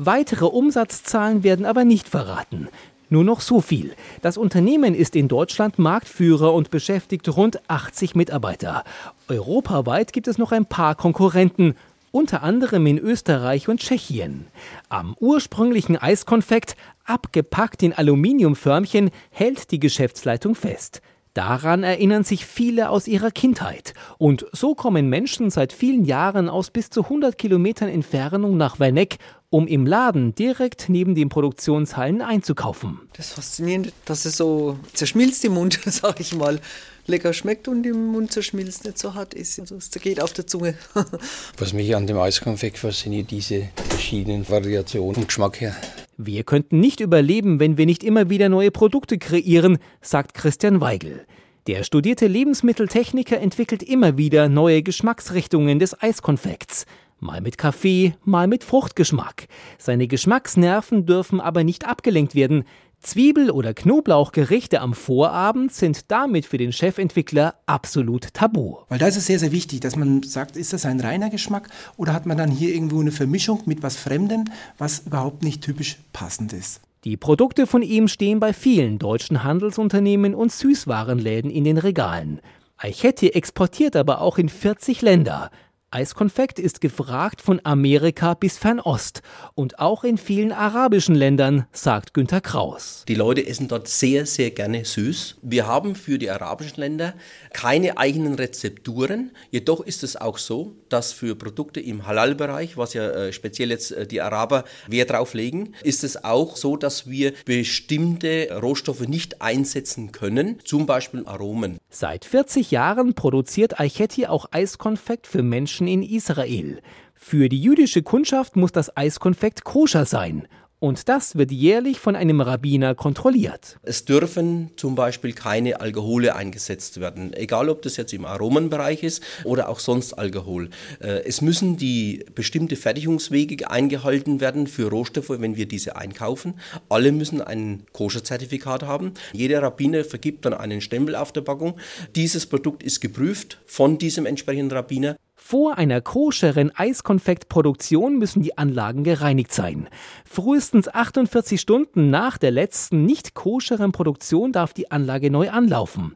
[0.02, 2.68] Weitere Umsatzzahlen werden aber nicht verraten.
[3.10, 3.92] Nur noch so viel.
[4.22, 8.84] Das Unternehmen ist in Deutschland Marktführer und beschäftigt rund 80 Mitarbeiter.
[9.28, 11.74] Europaweit gibt es noch ein paar Konkurrenten,
[12.12, 14.46] unter anderem in Österreich und Tschechien.
[14.88, 21.02] Am ursprünglichen Eiskonfekt, abgepackt in Aluminiumförmchen, hält die Geschäftsleitung fest.
[21.34, 23.94] Daran erinnern sich viele aus ihrer Kindheit.
[24.18, 29.18] Und so kommen Menschen seit vielen Jahren aus bis zu 100 Kilometern Entfernung nach Werneck,
[29.50, 33.00] um im Laden direkt neben den Produktionshallen einzukaufen.
[33.16, 36.60] Das Faszinierende, dass es so zerschmilzt im Mund, sag ich mal.
[37.06, 39.58] Lecker schmeckt und im Mund zerschmilzt, nicht so hart ist.
[39.58, 40.74] Also es zergeht auf der Zunge.
[41.58, 45.74] Was mich an dem Eiskonfekt fasziniert, diese verschiedenen Variationen vom Geschmack her.
[46.16, 51.26] Wir könnten nicht überleben, wenn wir nicht immer wieder neue Produkte kreieren, sagt Christian Weigel.
[51.66, 56.86] Der studierte Lebensmitteltechniker entwickelt immer wieder neue Geschmacksrichtungen des Eiskonfekts.
[57.20, 59.46] Mal mit Kaffee, mal mit Fruchtgeschmack.
[59.76, 62.64] Seine Geschmacksnerven dürfen aber nicht abgelenkt werden.
[63.02, 68.78] Zwiebel- oder Knoblauchgerichte am Vorabend sind damit für den Chefentwickler absolut tabu.
[68.88, 71.68] Weil da ist es sehr, sehr wichtig, dass man sagt, ist das ein reiner Geschmack
[71.98, 74.44] oder hat man dann hier irgendwo eine Vermischung mit was Fremdem,
[74.78, 76.80] was überhaupt nicht typisch passend ist.
[77.04, 82.40] Die Produkte von ihm stehen bei vielen deutschen Handelsunternehmen und Süßwarenläden in den Regalen.
[82.78, 85.50] Eichetti exportiert aber auch in 40 Länder.
[85.92, 89.22] Eiskonfekt ist gefragt von Amerika bis Fernost
[89.56, 93.04] und auch in vielen arabischen Ländern, sagt Günter Kraus.
[93.08, 95.38] Die Leute essen dort sehr, sehr gerne süß.
[95.42, 97.14] Wir haben für die arabischen Länder
[97.52, 99.32] keine eigenen Rezepturen.
[99.50, 103.90] Jedoch ist es auch so, dass für Produkte im Halal-Bereich, was ja äh, speziell jetzt
[103.90, 109.42] äh, die Araber Wert drauf legen, ist es auch so, dass wir bestimmte Rohstoffe nicht
[109.42, 111.78] einsetzen können, zum Beispiel Aromen.
[111.88, 116.80] Seit 40 Jahren produziert Eichetti auch Eiskonfekt für Menschen in Israel.
[117.14, 120.48] Für die jüdische Kundschaft muss das Eiskonfekt koscher sein.
[120.80, 123.78] Und das wird jährlich von einem Rabbiner kontrolliert.
[123.82, 129.22] Es dürfen zum Beispiel keine Alkohole eingesetzt werden, egal ob das jetzt im Aromenbereich ist
[129.44, 130.70] oder auch sonst Alkohol.
[131.00, 136.54] Äh, es müssen die bestimmte Fertigungswege eingehalten werden für Rohstoffe, wenn wir diese einkaufen.
[136.88, 139.12] Alle müssen ein Koscher-Zertifikat haben.
[139.34, 141.78] Jeder Rabbiner vergibt dann einen Stempel auf der Packung.
[142.16, 145.16] Dieses Produkt ist geprüft von diesem entsprechenden Rabbiner.
[145.50, 149.88] Vor einer koscheren Eiskonfektproduktion müssen die Anlagen gereinigt sein.
[150.24, 156.14] Frühestens 48 Stunden nach der letzten nicht koscheren Produktion darf die Anlage neu anlaufen.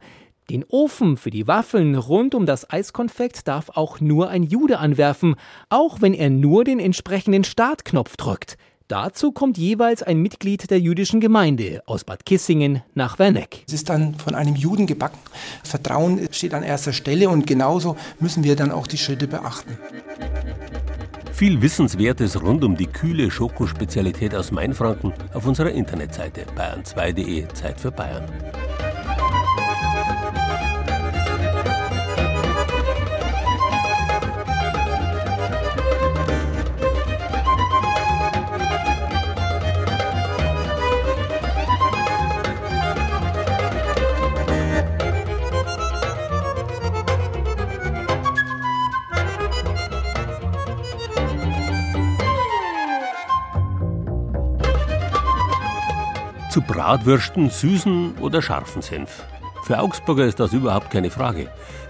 [0.50, 5.34] Den Ofen für die Waffeln rund um das Eiskonfekt darf auch nur ein Jude anwerfen,
[5.68, 8.56] auch wenn er nur den entsprechenden Startknopf drückt.
[8.88, 13.64] Dazu kommt jeweils ein Mitglied der jüdischen Gemeinde aus Bad Kissingen nach Werneck.
[13.66, 15.18] Es ist dann von einem Juden gebacken.
[15.62, 19.78] Vertrauen steht an erster Stelle und genauso müssen wir dann auch die Schritte beachten.
[21.32, 27.90] Viel Wissenswertes rund um die kühle Schokospezialität aus Mainfranken auf unserer Internetseite bayern2.de Zeit für
[27.90, 28.30] Bayern.
[56.54, 59.24] Zu Bratwürsten, süßen oder scharfen Senf.
[59.64, 61.48] Für Augsburger ist das überhaupt keine Frage.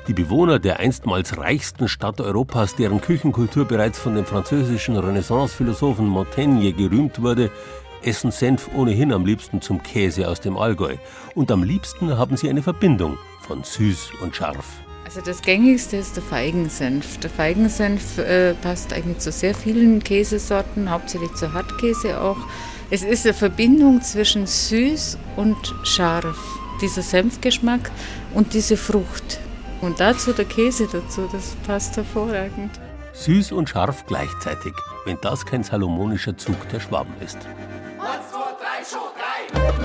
[0.09, 6.73] Die Bewohner der einstmals reichsten Stadt Europas, deren Küchenkultur bereits von dem französischen Renaissance-Philosophen Montaigne
[6.73, 7.51] gerühmt wurde,
[8.03, 10.97] essen Senf ohnehin am liebsten zum Käse aus dem Allgäu.
[11.35, 14.65] Und am liebsten haben sie eine Verbindung von süß und scharf.
[15.05, 17.21] Also das gängigste ist der Feigensenf.
[17.21, 22.39] Der Feigensenf äh, passt eigentlich zu sehr vielen Käsesorten, hauptsächlich zu Hartkäse auch.
[22.95, 26.38] Es ist eine Verbindung zwischen süß und scharf.
[26.80, 27.90] Dieser Senfgeschmack
[28.34, 29.40] und diese Frucht.
[29.80, 32.70] Und dazu der Käse dazu, das passt hervorragend.
[33.12, 34.74] Süß und scharf gleichzeitig,
[35.07, 37.38] wenn das kein salomonischer Zug der Schwaben ist.
[37.99, 39.84] Eins, zwei, drei, schon geil!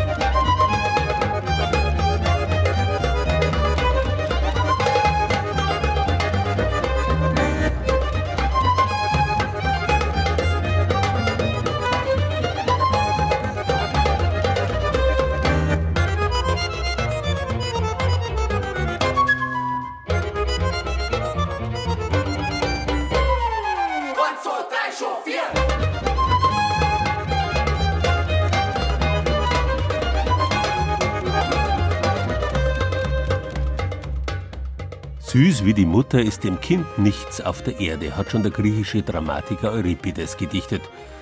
[35.40, 39.04] Süß wie die Mutter ist dem Kind nichts auf der Erde, hat schon der griechische
[39.04, 40.82] Dramatiker Euripides gedichtet.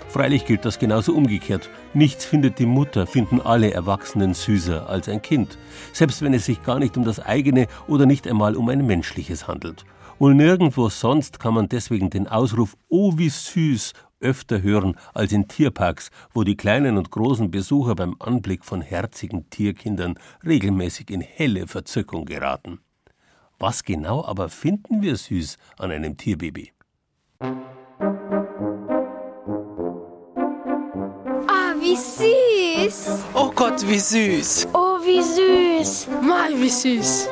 [0.09, 1.69] Freilich gilt das genauso umgekehrt.
[1.93, 5.59] Nichts findet die Mutter, finden alle Erwachsenen süßer als ein Kind,
[5.93, 9.47] selbst wenn es sich gar nicht um das eigene oder nicht einmal um ein menschliches
[9.47, 9.85] handelt.
[10.17, 15.47] Und nirgendwo sonst kann man deswegen den Ausruf Oh wie süß öfter hören als in
[15.47, 21.67] Tierparks, wo die kleinen und großen Besucher beim Anblick von herzigen Tierkindern regelmäßig in helle
[21.67, 22.79] Verzückung geraten.
[23.59, 26.73] Was genau aber finden wir süß an einem Tierbaby?
[31.47, 33.23] Ah, wie süß.
[33.33, 34.67] Oh Gott, wie süß.
[34.73, 36.07] Oh, wie süß.
[36.21, 37.29] Mal, wie süß.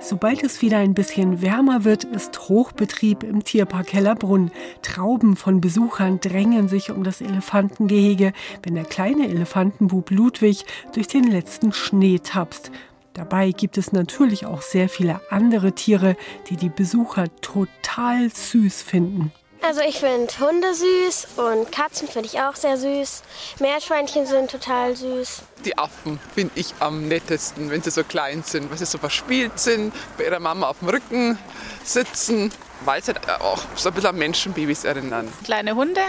[0.00, 4.50] Sobald es wieder ein bisschen wärmer wird, ist Hochbetrieb im Tierpark Hellerbrunn.
[4.82, 11.24] Trauben von Besuchern drängen sich um das Elefantengehege, wenn der kleine Elefantenbub Ludwig durch den
[11.24, 12.70] letzten Schnee tapst.
[13.14, 16.16] Dabei gibt es natürlich auch sehr viele andere Tiere,
[16.50, 19.32] die die Besucher total süß finden.
[19.62, 23.22] Also ich finde Hunde süß und Katzen finde ich auch sehr süß.
[23.60, 25.42] Meerschweinchen sind total süß.
[25.64, 29.58] Die Affen finde ich am nettesten, wenn sie so klein sind, weil sie so verspielt
[29.58, 31.38] sind, bei ihrer Mama auf dem Rücken
[31.82, 32.52] sitzen,
[32.84, 35.32] weil sie halt auch so ein bisschen an Menschenbabys erinnern.
[35.44, 36.02] Kleine Hunde,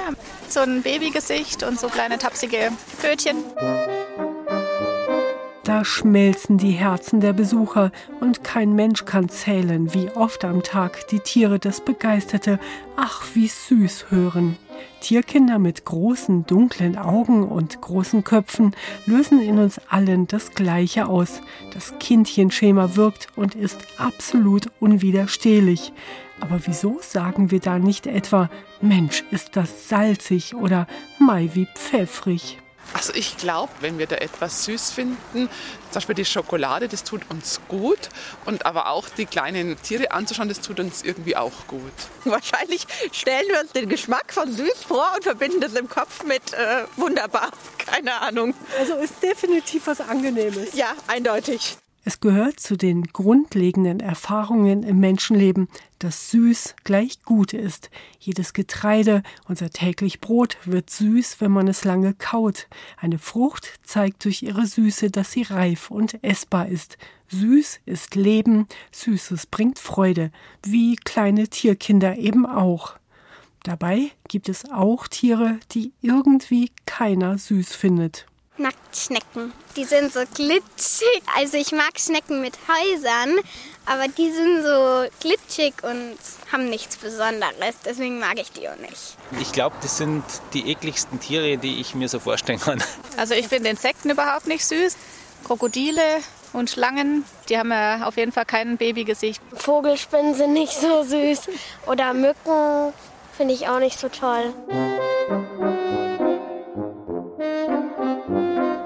[0.49, 3.37] so ein Babygesicht und so kleine tapsige Pfötchen.
[5.65, 11.07] Da schmelzen die Herzen der Besucher und kein Mensch kann zählen, wie oft am Tag
[11.07, 12.59] die Tiere das begeisterte
[12.95, 14.57] Ach, wie süß hören.
[15.01, 18.75] Tierkinder mit großen, dunklen Augen und großen Köpfen
[19.07, 21.41] lösen in uns allen das Gleiche aus.
[21.73, 25.93] Das Kindchenschema wirkt und ist absolut unwiderstehlich.
[26.41, 28.51] Aber wieso sagen wir da nicht etwa,
[28.81, 30.85] Mensch, ist das salzig oder
[31.17, 32.59] Mai wie pfeffrig?
[32.93, 35.49] Also ich glaube, wenn wir da etwas süß finden,
[35.89, 38.09] zum Beispiel die Schokolade, das tut uns gut.
[38.45, 41.93] Und aber auch die kleinen Tiere anzuschauen, das tut uns irgendwie auch gut.
[42.25, 46.53] Wahrscheinlich stellen wir uns den Geschmack von süß vor und verbinden das im Kopf mit
[46.53, 47.51] äh, wunderbar.
[47.77, 48.53] Keine Ahnung.
[48.79, 50.73] Also ist definitiv was Angenehmes.
[50.73, 51.77] Ja, eindeutig.
[52.07, 57.89] Es gehört zu den grundlegenden Erfahrungen im Menschenleben, dass süß gleich gut ist.
[58.19, 62.67] Jedes Getreide, unser täglich Brot, wird süß, wenn man es lange kaut.
[62.97, 66.99] Eine Frucht zeigt durch ihre Süße, dass sie reif und essbar ist.
[67.29, 70.31] Süß ist Leben, Süßes bringt Freude,
[70.61, 72.97] wie kleine Tierkinder eben auch.
[73.63, 78.27] Dabei gibt es auch Tiere, die irgendwie keiner süß findet.
[78.57, 79.53] Nacktschnecken.
[79.75, 81.21] Die sind so glitschig.
[81.37, 83.39] Also ich mag Schnecken mit Häusern,
[83.85, 86.17] aber die sind so glitschig und
[86.51, 87.75] haben nichts Besonderes.
[87.83, 89.17] Deswegen mag ich die auch nicht.
[89.39, 92.81] Ich glaube, das sind die ekligsten Tiere, die ich mir so vorstellen kann.
[93.17, 94.95] Also ich finde Insekten überhaupt nicht süß.
[95.45, 96.01] Krokodile
[96.53, 99.41] und Schlangen, die haben ja auf jeden Fall kein Babygesicht.
[99.53, 101.49] Vogelspinnen sind nicht so süß.
[101.85, 102.93] Oder Mücken
[103.37, 104.53] finde ich auch nicht so toll.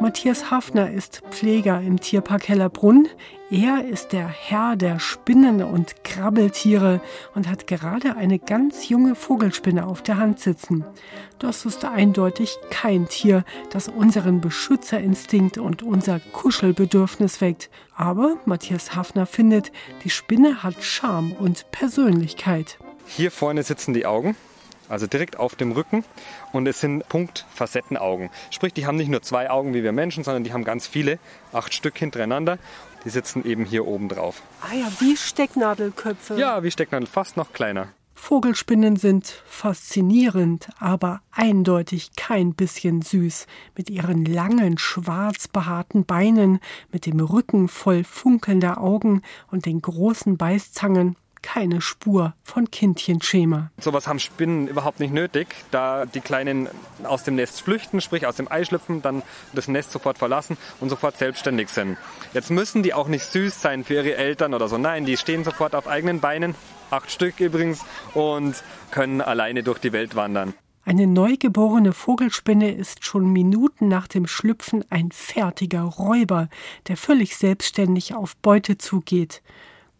[0.09, 3.07] Matthias Hafner ist Pfleger im Tierpark Hellerbrunn.
[3.51, 6.99] Er ist der Herr der Spinnen und Krabbeltiere
[7.35, 10.83] und hat gerade eine ganz junge Vogelspinne auf der Hand sitzen.
[11.37, 17.69] Das ist eindeutig kein Tier, das unseren Beschützerinstinkt und unser Kuschelbedürfnis weckt.
[17.95, 19.71] Aber Matthias Hafner findet,
[20.03, 22.79] die Spinne hat Charme und Persönlichkeit.
[23.05, 24.35] Hier vorne sitzen die Augen
[24.89, 26.03] also direkt auf dem Rücken.
[26.51, 28.29] Und es sind Punktfacettenaugen.
[28.49, 31.19] Sprich, die haben nicht nur zwei Augen wie wir Menschen, sondern die haben ganz viele,
[31.53, 32.57] acht Stück hintereinander.
[33.05, 34.41] Die sitzen eben hier oben drauf.
[34.61, 36.37] Ah ja, wie Stecknadelköpfe.
[36.37, 37.87] Ja, wie Stecknadel, fast noch kleiner.
[38.13, 43.47] Vogelspinnen sind faszinierend, aber eindeutig kein bisschen süß.
[43.77, 46.59] Mit ihren langen, schwarz behaarten Beinen,
[46.91, 53.71] mit dem Rücken voll funkelnder Augen und den großen Beißzangen keine Spur von Kindchenschema.
[53.79, 56.67] Sowas haben Spinnen überhaupt nicht nötig, da die Kleinen
[57.03, 59.23] aus dem Nest flüchten, sprich aus dem Ei schlüpfen, dann
[59.53, 61.97] das Nest sofort verlassen und sofort selbstständig sind.
[62.33, 64.77] Jetzt müssen die auch nicht süß sein für ihre Eltern oder so.
[64.77, 66.55] Nein, die stehen sofort auf eigenen Beinen,
[66.91, 67.83] acht Stück übrigens,
[68.13, 70.53] und können alleine durch die Welt wandern.
[70.85, 76.49] Eine neugeborene Vogelspinne ist schon Minuten nach dem Schlüpfen ein fertiger Räuber,
[76.87, 79.43] der völlig selbstständig auf Beute zugeht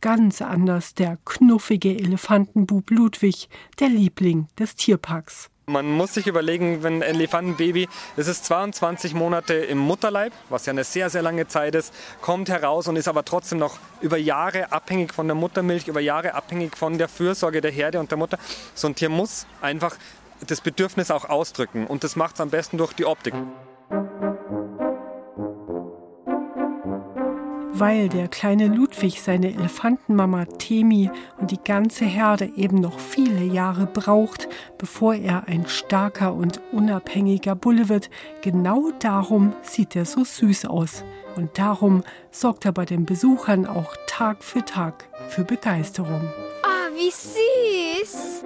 [0.02, 5.50] ganz anders der knuffige Elefantenbub Ludwig, der Liebling des Tierparks.
[5.70, 10.72] Man muss sich überlegen, wenn ein Elefantenbaby, das ist 22 Monate im Mutterleib, was ja
[10.72, 14.72] eine sehr, sehr lange Zeit ist, kommt heraus und ist aber trotzdem noch über Jahre
[14.72, 18.40] abhängig von der Muttermilch, über Jahre abhängig von der Fürsorge der Herde und der Mutter.
[18.74, 19.96] So ein Tier muss einfach
[20.48, 23.36] das Bedürfnis auch ausdrücken und das macht es am besten durch die Optik.
[27.80, 33.86] Weil der kleine Ludwig seine Elefantenmama Temi und die ganze Herde eben noch viele Jahre
[33.86, 38.10] braucht, bevor er ein starker und unabhängiger Bulle wird,
[38.42, 41.04] genau darum sieht er so süß aus.
[41.36, 46.28] Und darum sorgt er bei den Besuchern auch Tag für Tag für Begeisterung.
[46.64, 48.39] Oh, wie süß!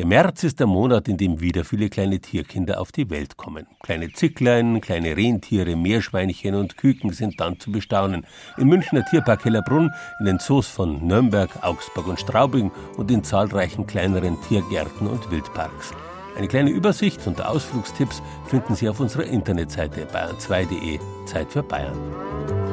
[0.00, 3.66] Der März ist der Monat, in dem wieder viele kleine Tierkinder auf die Welt kommen.
[3.82, 8.26] Kleine Zicklein, kleine Rentiere, Meerschweinchen und Küken sind dann zu bestaunen.
[8.56, 9.90] Im Münchner Tierpark Hellerbrunn,
[10.20, 15.92] in den Zoos von Nürnberg, Augsburg und Straubing und in zahlreichen kleineren Tiergärten und Wildparks.
[16.34, 20.98] Eine kleine Übersicht und Ausflugstipps finden Sie auf unserer Internetseite bayern2.de.
[21.26, 22.69] Zeit für Bayern.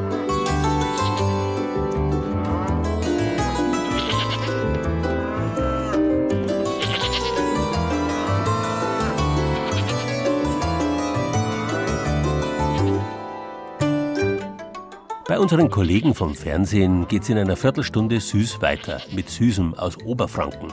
[15.27, 20.71] Bei unseren Kollegen vom Fernsehen geht's in einer Viertelstunde süß weiter mit Süßem aus Oberfranken.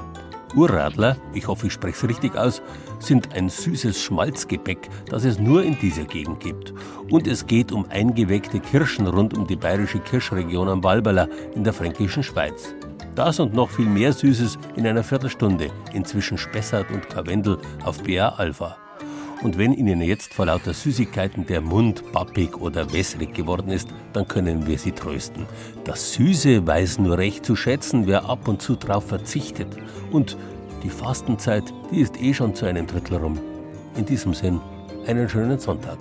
[0.55, 2.63] Urradler, ich hoffe, ich spreche es richtig aus,
[3.01, 6.73] sind ein süßes Schmalzgebäck, das es nur in dieser Gegend gibt.
[7.11, 11.73] Und es geht um eingeweckte Kirschen rund um die bayerische Kirschregion am Walberler in der
[11.73, 12.77] fränkischen Schweiz.
[13.17, 18.29] Das und noch viel mehr Süßes in einer Viertelstunde, inzwischen Spessart und Karwendel auf BA
[18.29, 18.77] Alpha.
[19.45, 24.27] Und wenn Ihnen jetzt vor lauter Süßigkeiten der Mund pappig oder wässrig geworden ist, dann
[24.27, 25.45] können wir Sie trösten.
[25.85, 29.69] Das Süße weiß nur recht zu schätzen, wer ab und zu drauf verzichtet.
[30.11, 30.39] Und
[30.83, 33.39] die Fastenzeit, die ist eh schon zu einem Drittel rum.
[33.99, 34.61] In diesem Sinn,
[35.07, 35.99] einen schönen Sonntag.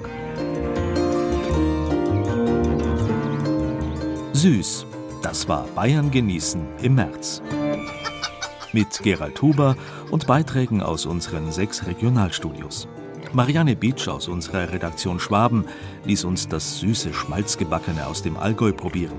[4.32, 4.86] Süß,
[5.22, 7.42] das war Bayern genießen im März.
[8.72, 9.76] Mit Gerald Huber
[10.12, 12.88] und Beiträgen aus unseren sechs Regionalstudios.
[13.34, 15.66] Marianne Beach aus unserer Redaktion Schwaben
[16.06, 19.18] ließ uns das süße Schmalzgebackene aus dem Allgäu probieren.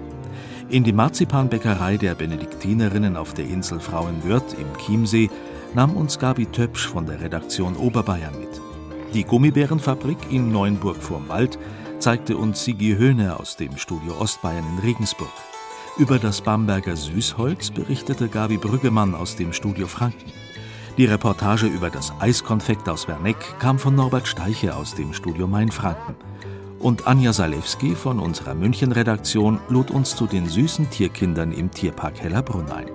[0.69, 5.31] In die Marzipanbäckerei der Benediktinerinnen auf der Insel Frauenwörth im Chiemsee
[5.75, 8.61] nahm uns Gabi Töpsch von der Redaktion Oberbayern mit.
[9.15, 11.59] Die Gummibärenfabrik in Neuenburg vorm Wald
[11.99, 15.33] zeigte uns Sigi Höhne aus dem Studio Ostbayern in Regensburg.
[15.99, 20.44] Über das Bamberger Süßholz berichtete Gabi Brüggemann aus dem Studio Franken.
[20.97, 26.15] Die Reportage über das Eiskonfekt aus Werneck kam von Norbert Steiche aus dem Studio Mainfranken.
[26.79, 32.71] Und Anja Salewski von unserer München-Redaktion lud uns zu den süßen Tierkindern im Tierpark Hellerbrunn
[32.71, 32.87] ein.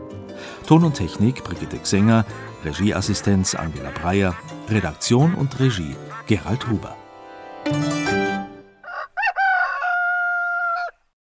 [0.66, 2.26] Ton und Technik Brigitte Xenger,
[2.64, 4.34] Regieassistenz Angela Breyer,
[4.70, 6.99] Redaktion und Regie Gerald Huber.